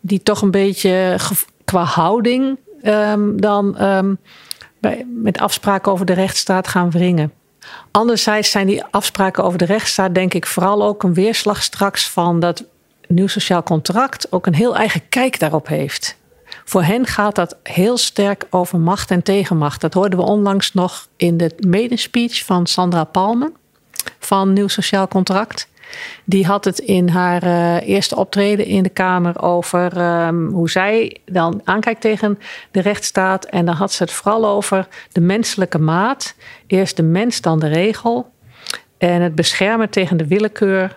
die 0.00 0.22
toch 0.22 0.42
een 0.42 0.50
beetje 0.50 1.16
qua 1.64 1.82
houding 1.82 2.58
ehm, 2.82 3.36
dan 3.36 3.78
ehm, 3.78 4.14
met 5.06 5.38
afspraken 5.38 5.92
over 5.92 6.06
de 6.06 6.12
rechtsstaat 6.12 6.68
gaan 6.68 6.90
wringen. 6.90 7.32
Anderzijds 7.90 8.50
zijn 8.50 8.66
die 8.66 8.84
afspraken 8.90 9.44
over 9.44 9.58
de 9.58 9.64
rechtsstaat 9.64 10.14
denk 10.14 10.34
ik 10.34 10.46
vooral 10.46 10.84
ook 10.84 11.02
een 11.02 11.14
weerslag 11.14 11.62
straks 11.62 12.10
van 12.10 12.40
dat 12.40 12.64
nieuw 13.08 13.26
sociaal 13.26 13.62
contract 13.62 14.32
ook 14.32 14.46
een 14.46 14.54
heel 14.54 14.76
eigen 14.76 15.08
kijk 15.08 15.38
daarop 15.38 15.66
heeft. 15.66 16.16
Voor 16.64 16.82
hen 16.82 17.06
gaat 17.06 17.34
dat 17.34 17.56
heel 17.62 17.98
sterk 17.98 18.46
over 18.50 18.78
macht 18.78 19.10
en 19.10 19.22
tegenmacht. 19.22 19.80
Dat 19.80 19.94
hoorden 19.94 20.18
we 20.18 20.24
onlangs 20.24 20.72
nog 20.72 21.08
in 21.16 21.36
de 21.36 21.50
medespeech 21.66 22.44
van 22.44 22.66
Sandra 22.66 23.04
Palmen 23.04 23.52
van 24.18 24.52
Nieuw 24.52 24.68
Sociaal 24.68 25.08
Contract. 25.08 25.68
Die 26.24 26.46
had 26.46 26.64
het 26.64 26.78
in 26.78 27.08
haar 27.08 27.42
eh, 27.42 27.88
eerste 27.88 28.16
optreden 28.16 28.66
in 28.66 28.82
de 28.82 28.88
Kamer 28.88 29.42
over 29.42 29.96
ehm, 29.96 30.46
hoe 30.46 30.70
zij 30.70 31.16
dan 31.24 31.60
aankijkt 31.64 32.00
tegen 32.00 32.38
de 32.70 32.80
rechtsstaat. 32.80 33.44
En 33.44 33.64
dan 33.66 33.74
had 33.74 33.92
ze 33.92 34.02
het 34.02 34.12
vooral 34.12 34.46
over 34.46 34.88
de 35.12 35.20
menselijke 35.20 35.78
maat. 35.78 36.34
Eerst 36.66 36.96
de 36.96 37.02
mens, 37.02 37.40
dan 37.40 37.58
de 37.58 37.68
regel. 37.68 38.32
En 38.98 39.22
het 39.22 39.34
beschermen 39.34 39.90
tegen 39.90 40.16
de 40.16 40.26
willekeur 40.26 40.96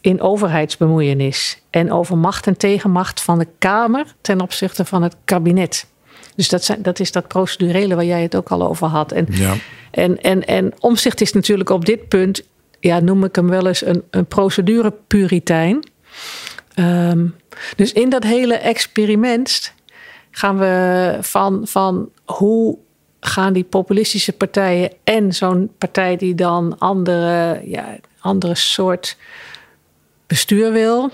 in 0.00 0.20
overheidsbemoeienis. 0.20 1.62
En 1.70 1.92
over 1.92 2.16
macht 2.16 2.46
en 2.46 2.56
tegenmacht 2.56 3.22
van 3.22 3.38
de 3.38 3.46
Kamer 3.58 4.14
ten 4.20 4.40
opzichte 4.40 4.84
van 4.84 5.02
het 5.02 5.16
kabinet. 5.24 5.86
Dus 6.38 6.48
dat, 6.48 6.64
zijn, 6.64 6.82
dat 6.82 7.00
is 7.00 7.12
dat 7.12 7.28
procedurele 7.28 7.94
waar 7.94 8.04
jij 8.04 8.22
het 8.22 8.36
ook 8.36 8.48
al 8.48 8.68
over 8.68 8.86
had. 8.86 9.12
En, 9.12 9.26
Ja. 9.30 9.54
en, 9.90 10.20
en, 10.20 10.46
en 10.46 10.72
omzicht 10.78 11.20
is 11.20 11.32
natuurlijk 11.32 11.70
op 11.70 11.84
dit 11.84 12.08
punt, 12.08 12.42
ja, 12.80 13.00
noem 13.00 13.24
ik 13.24 13.34
hem 13.34 13.48
wel 13.48 13.66
eens 13.66 13.84
een, 13.84 14.02
een 14.10 14.26
procedurepuritein. 14.26 15.90
Ehm, 16.74 17.26
dus 17.76 17.92
in 17.92 18.10
dat 18.10 18.22
hele 18.24 18.54
experiment 18.54 19.72
gaan 20.30 20.58
we 20.58 21.18
van, 21.20 21.66
van 21.66 22.10
hoe 22.24 22.78
gaan 23.20 23.52
die 23.52 23.64
populistische 23.64 24.32
partijen 24.32 24.92
en 25.04 25.34
zo'n 25.34 25.70
partij 25.78 26.16
die 26.16 26.34
dan 26.34 26.78
andere, 26.78 27.60
ja, 27.64 27.96
andere 28.20 28.54
soort 28.54 29.16
bestuur 30.26 30.72
wil 30.72 31.10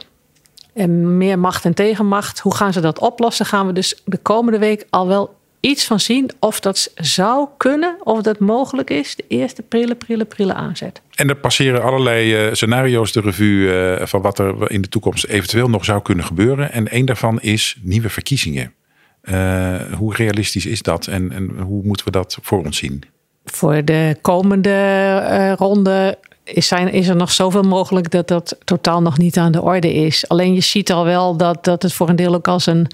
en 0.75 1.17
meer 1.17 1.39
macht 1.39 1.65
en 1.65 1.75
tegenmacht, 1.75 2.41
hoe 2.41 2.55
gaan 2.55 2.73
ze 2.73 2.81
dat 2.81 2.99
oplossen? 2.99 3.47
Gaan 3.47 3.67
we 3.67 3.73
dus 3.73 4.03
de 4.05 4.19
komende 4.19 4.59
week 4.59 4.87
al 4.91 5.07
wel 5.07 5.35
iets 5.61 5.87
van 5.87 6.01
zien 6.01 6.31
of 6.41 6.61
dat 6.61 6.93
zou 6.95 7.49
kunnen, 7.57 7.97
of 8.03 8.23
dat 8.23 8.39
mogelijk 8.39 8.91
is, 8.91 9.17
de 9.17 9.25
eerste 9.29 9.63
prille, 9.63 9.95
prille, 9.95 10.25
prille 10.25 10.55
aanzet. 10.55 11.03
En 11.15 11.29
er 11.29 11.37
passeren 11.37 11.83
allerlei 11.83 12.35
eh, 12.35 12.53
scenario's 12.55 13.13
de 13.13 13.21
revue 13.21 13.73
eh, 13.73 14.07
van 14.07 14.23
wat 14.23 14.39
er 14.39 14.71
in 14.71 14.83
de 14.83 14.89
toekomst 14.89 15.25
eventueel 15.25 15.69
nog 15.69 15.85
zou 15.85 16.03
kunnen 16.03 16.25
gebeuren. 16.25 16.73
En 16.73 16.89
één 16.89 17.07
daarvan 17.07 17.41
is 17.41 17.77
nieuwe 17.83 18.09
verkiezingen. 18.09 18.73
Eh, 19.21 19.77
hoe 19.97 20.15
realistisch 20.15 20.67
is 20.67 20.83
dat 20.83 21.07
en, 21.07 21.33
en 21.33 21.49
hoe 21.59 21.83
moeten 21.85 22.07
we 22.07 22.13
dat 22.13 22.39
voor 22.43 22.65
ons 22.65 22.77
zien? 22.77 23.03
Voor 23.45 23.85
de 23.85 24.17
komende 24.21 25.55
ronde 25.59 26.19
is, 26.45 26.69
zijn, 26.69 26.93
is 26.93 27.09
er 27.09 27.17
nog 27.17 27.33
zoveel 27.33 27.63
mogelijk 27.63 28.11
dat 28.11 28.29
dat 28.29 28.57
totaal 28.65 29.03
nog 29.03 29.19
niet 29.19 29.37
aan 29.37 29.53
de 29.53 29.63
orde 29.63 29.93
is. 29.93 30.29
Alleen 30.29 30.55
je 30.55 30.61
ziet 30.61 30.93
al 30.93 31.05
wel 31.05 31.37
dat, 31.37 31.65
dat 31.65 31.83
het 31.83 31.93
voor 31.93 32.09
een 32.09 32.17
deel 32.17 32.35
ook 32.35 32.49
als 32.49 32.67
een 32.67 32.87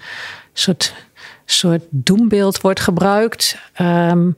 soort, 0.53 0.93
soort 1.45 1.83
doembeeld 1.89 2.61
wordt 2.61 2.79
gebruikt. 2.79 3.57
Ehm, 3.73 4.29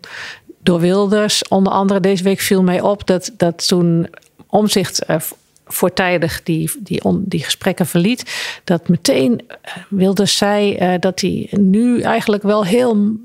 door 0.64 0.80
Wilders. 0.80 1.48
Onder 1.48 1.74
andere 1.74 2.00
deze 2.00 2.24
week 2.24 2.40
viel 2.40 2.64
mij 2.64 2.82
op 2.82 3.08
dat, 3.08 3.32
dat 3.38 3.68
toen 3.68 4.08
omzicht 4.48 5.04
eh, 5.04 5.20
voortijdig 5.66 6.44
die, 6.44 6.72
die, 6.80 7.04
on, 7.04 7.24
die 7.26 7.44
gesprekken 7.44 7.86
verliet, 7.86 8.34
dat 8.64 8.88
meteen 8.88 9.42
eh, 9.48 9.74
Wilders 9.90 10.38
zei 10.38 10.76
eh, 10.76 11.00
dat 11.00 11.22
hij 11.22 11.48
nu 11.52 12.02
eigenlijk 12.02 12.44
wel 12.44 12.66
heel 12.66 13.18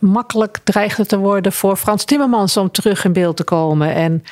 makkelijk 0.00 0.58
dreigde 0.64 1.06
te 1.06 1.18
worden 1.18 1.52
voor 1.52 1.76
Frans 1.76 2.04
Timmermans 2.04 2.56
om 2.56 2.70
terug 2.70 3.04
in 3.04 3.12
beeld 3.12 3.36
te 3.36 3.44
komen. 3.44 3.94
En 3.94 4.24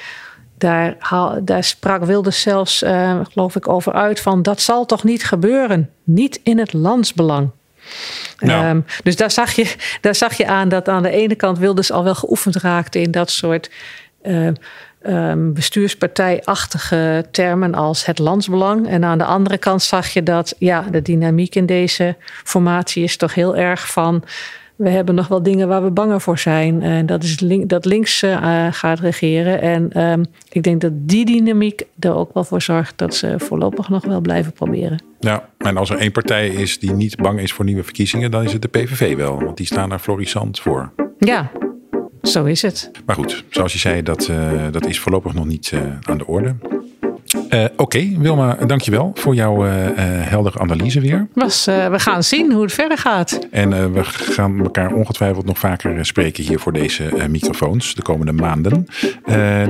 daar, 0.61 0.97
haal- 0.99 1.45
daar 1.45 1.65
sprak 1.65 2.05
Wilders 2.05 2.41
zelfs, 2.41 2.83
eh, 2.83 3.21
geloof 3.33 3.57
ik, 3.57 3.69
over 3.69 3.93
uit 3.93 4.21
van 4.21 4.43
dat 4.43 4.61
zal 4.61 4.87
toch 4.87 5.05
niet 5.05 5.25
gebeuren. 5.25 5.91
Niet 6.05 6.41
in 6.43 6.59
het 6.59 6.73
landsbelang. 6.73 7.51
Nou. 8.39 8.65
Ehm, 8.65 8.81
dus 9.03 9.17
daar 9.17 9.31
zag, 9.31 9.53
je, 9.53 9.75
daar 10.01 10.15
zag 10.15 10.35
je 10.35 10.47
aan 10.47 10.69
dat 10.69 10.89
aan 10.89 11.03
de 11.03 11.11
ene 11.11 11.35
kant 11.35 11.59
Wilders 11.59 11.93
al 11.93 12.05
wel 12.05 12.15
geoefend 12.15 12.57
raakte 12.57 13.01
in 13.01 13.11
dat 13.11 13.31
soort 13.31 13.71
eh, 14.23 14.47
ehm, 15.03 15.53
bestuurspartijachtige 15.53 17.25
termen 17.31 17.75
als 17.75 18.07
het 18.07 18.19
landsbelang. 18.19 18.89
En 18.89 19.05
aan 19.05 19.19
de 19.19 19.25
andere 19.25 19.59
kant 19.59 19.83
zag 19.83 20.09
je 20.09 20.23
dat 20.23 20.55
ja, 20.59 20.85
de 20.91 21.03
dynamiek 21.03 21.55
in 21.55 21.67
deze 21.67 22.17
formatie 22.45 23.03
is 23.03 23.17
toch 23.17 23.35
heel 23.35 23.57
erg 23.57 23.93
van 23.93 24.25
we 24.81 24.89
hebben 24.91 25.15
nog 25.15 25.29
wel 25.29 25.43
dingen 25.43 25.69
waar 25.69 25.83
we 25.83 25.91
banger 25.91 26.21
voor 26.21 26.39
zijn. 26.39 26.83
En 26.83 27.07
dat 27.07 27.23
is 27.23 27.41
link, 27.41 27.69
dat 27.69 27.85
links 27.85 28.23
uh, 28.23 28.67
gaat 28.71 29.01
regeren. 29.01 29.61
En 29.61 30.03
um, 30.03 30.27
ik 30.49 30.63
denk 30.63 30.81
dat 30.81 30.93
die 30.95 31.25
dynamiek 31.25 31.83
er 31.99 32.15
ook 32.15 32.35
wel 32.35 32.45
voor 32.45 32.63
zorgt 32.63 32.99
dat 32.99 33.15
ze 33.15 33.35
voorlopig 33.39 33.89
nog 33.89 34.05
wel 34.05 34.21
blijven 34.21 34.53
proberen. 34.53 35.03
Ja, 35.19 35.49
en 35.59 35.77
als 35.77 35.91
er 35.91 35.99
één 35.99 36.13
partij 36.13 36.49
is 36.49 36.79
die 36.79 36.93
niet 36.93 37.17
bang 37.17 37.41
is 37.41 37.53
voor 37.53 37.65
nieuwe 37.65 37.85
verkiezingen, 37.85 38.31
dan 38.31 38.43
is 38.43 38.53
het 38.53 38.63
de 38.63 38.69
PVV 38.69 39.17
wel. 39.17 39.43
Want 39.43 39.57
die 39.57 39.67
staan 39.67 39.89
daar 39.89 39.99
florissant 39.99 40.61
voor. 40.61 40.93
Ja, 41.19 41.51
zo 42.23 42.45
is 42.45 42.63
het. 42.63 42.91
Maar 43.07 43.17
goed, 43.17 43.45
zoals 43.49 43.73
je 43.73 43.79
zei, 43.79 44.03
dat, 44.03 44.29
uh, 44.29 44.67
dat 44.71 44.87
is 44.87 45.01
voorlopig 45.01 45.35
nog 45.35 45.47
niet 45.47 45.71
uh, 45.75 45.81
aan 46.03 46.19
de 46.19 46.27
orde. 46.27 46.55
Uh, 47.51 47.63
Oké, 47.63 47.83
okay, 47.83 48.17
Wilma, 48.19 48.55
dankjewel 48.67 49.11
voor 49.15 49.35
jouw 49.35 49.67
uh, 49.67 49.85
uh, 49.85 49.93
heldere 49.99 50.59
analyse 50.59 51.01
weer. 51.01 51.29
Was, 51.35 51.65
we 51.65 51.99
gaan 51.99 52.23
zien 52.23 52.53
hoe 52.53 52.63
het 52.63 52.73
verder 52.73 52.99
gaat. 52.99 53.47
En 53.51 53.93
we 53.93 54.05
gaan 54.05 54.61
elkaar 54.61 54.93
ongetwijfeld 54.93 55.47
nog 55.47 55.59
vaker 55.59 56.07
spreken 56.07 56.45
hier 56.45 56.59
voor 56.59 56.73
deze 56.73 57.13
microfoons 57.29 57.95
de 57.95 58.03
komende 58.03 58.33
maanden. 58.33 58.87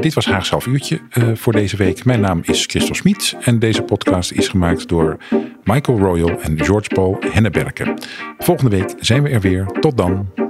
dit 0.01 0.15
was 0.15 0.27
Haags 0.27 0.51
half 0.51 0.67
uurtje 0.67 1.01
voor 1.35 1.53
deze 1.53 1.77
week. 1.77 2.05
Mijn 2.05 2.21
naam 2.21 2.41
is 2.43 2.65
Christel 2.67 2.95
Smit 2.95 3.37
en 3.41 3.59
deze 3.59 3.83
podcast 3.83 4.33
is 4.33 4.49
gemaakt 4.49 4.89
door 4.89 5.17
Michael 5.65 5.99
Royal 5.99 6.41
en 6.41 6.65
George 6.65 6.89
Paul 6.89 7.17
Henneberken. 7.31 7.99
Volgende 8.39 8.77
week 8.77 8.95
zijn 8.99 9.23
we 9.23 9.29
er 9.29 9.41
weer. 9.41 9.67
Tot 9.81 9.97
dan. 9.97 10.50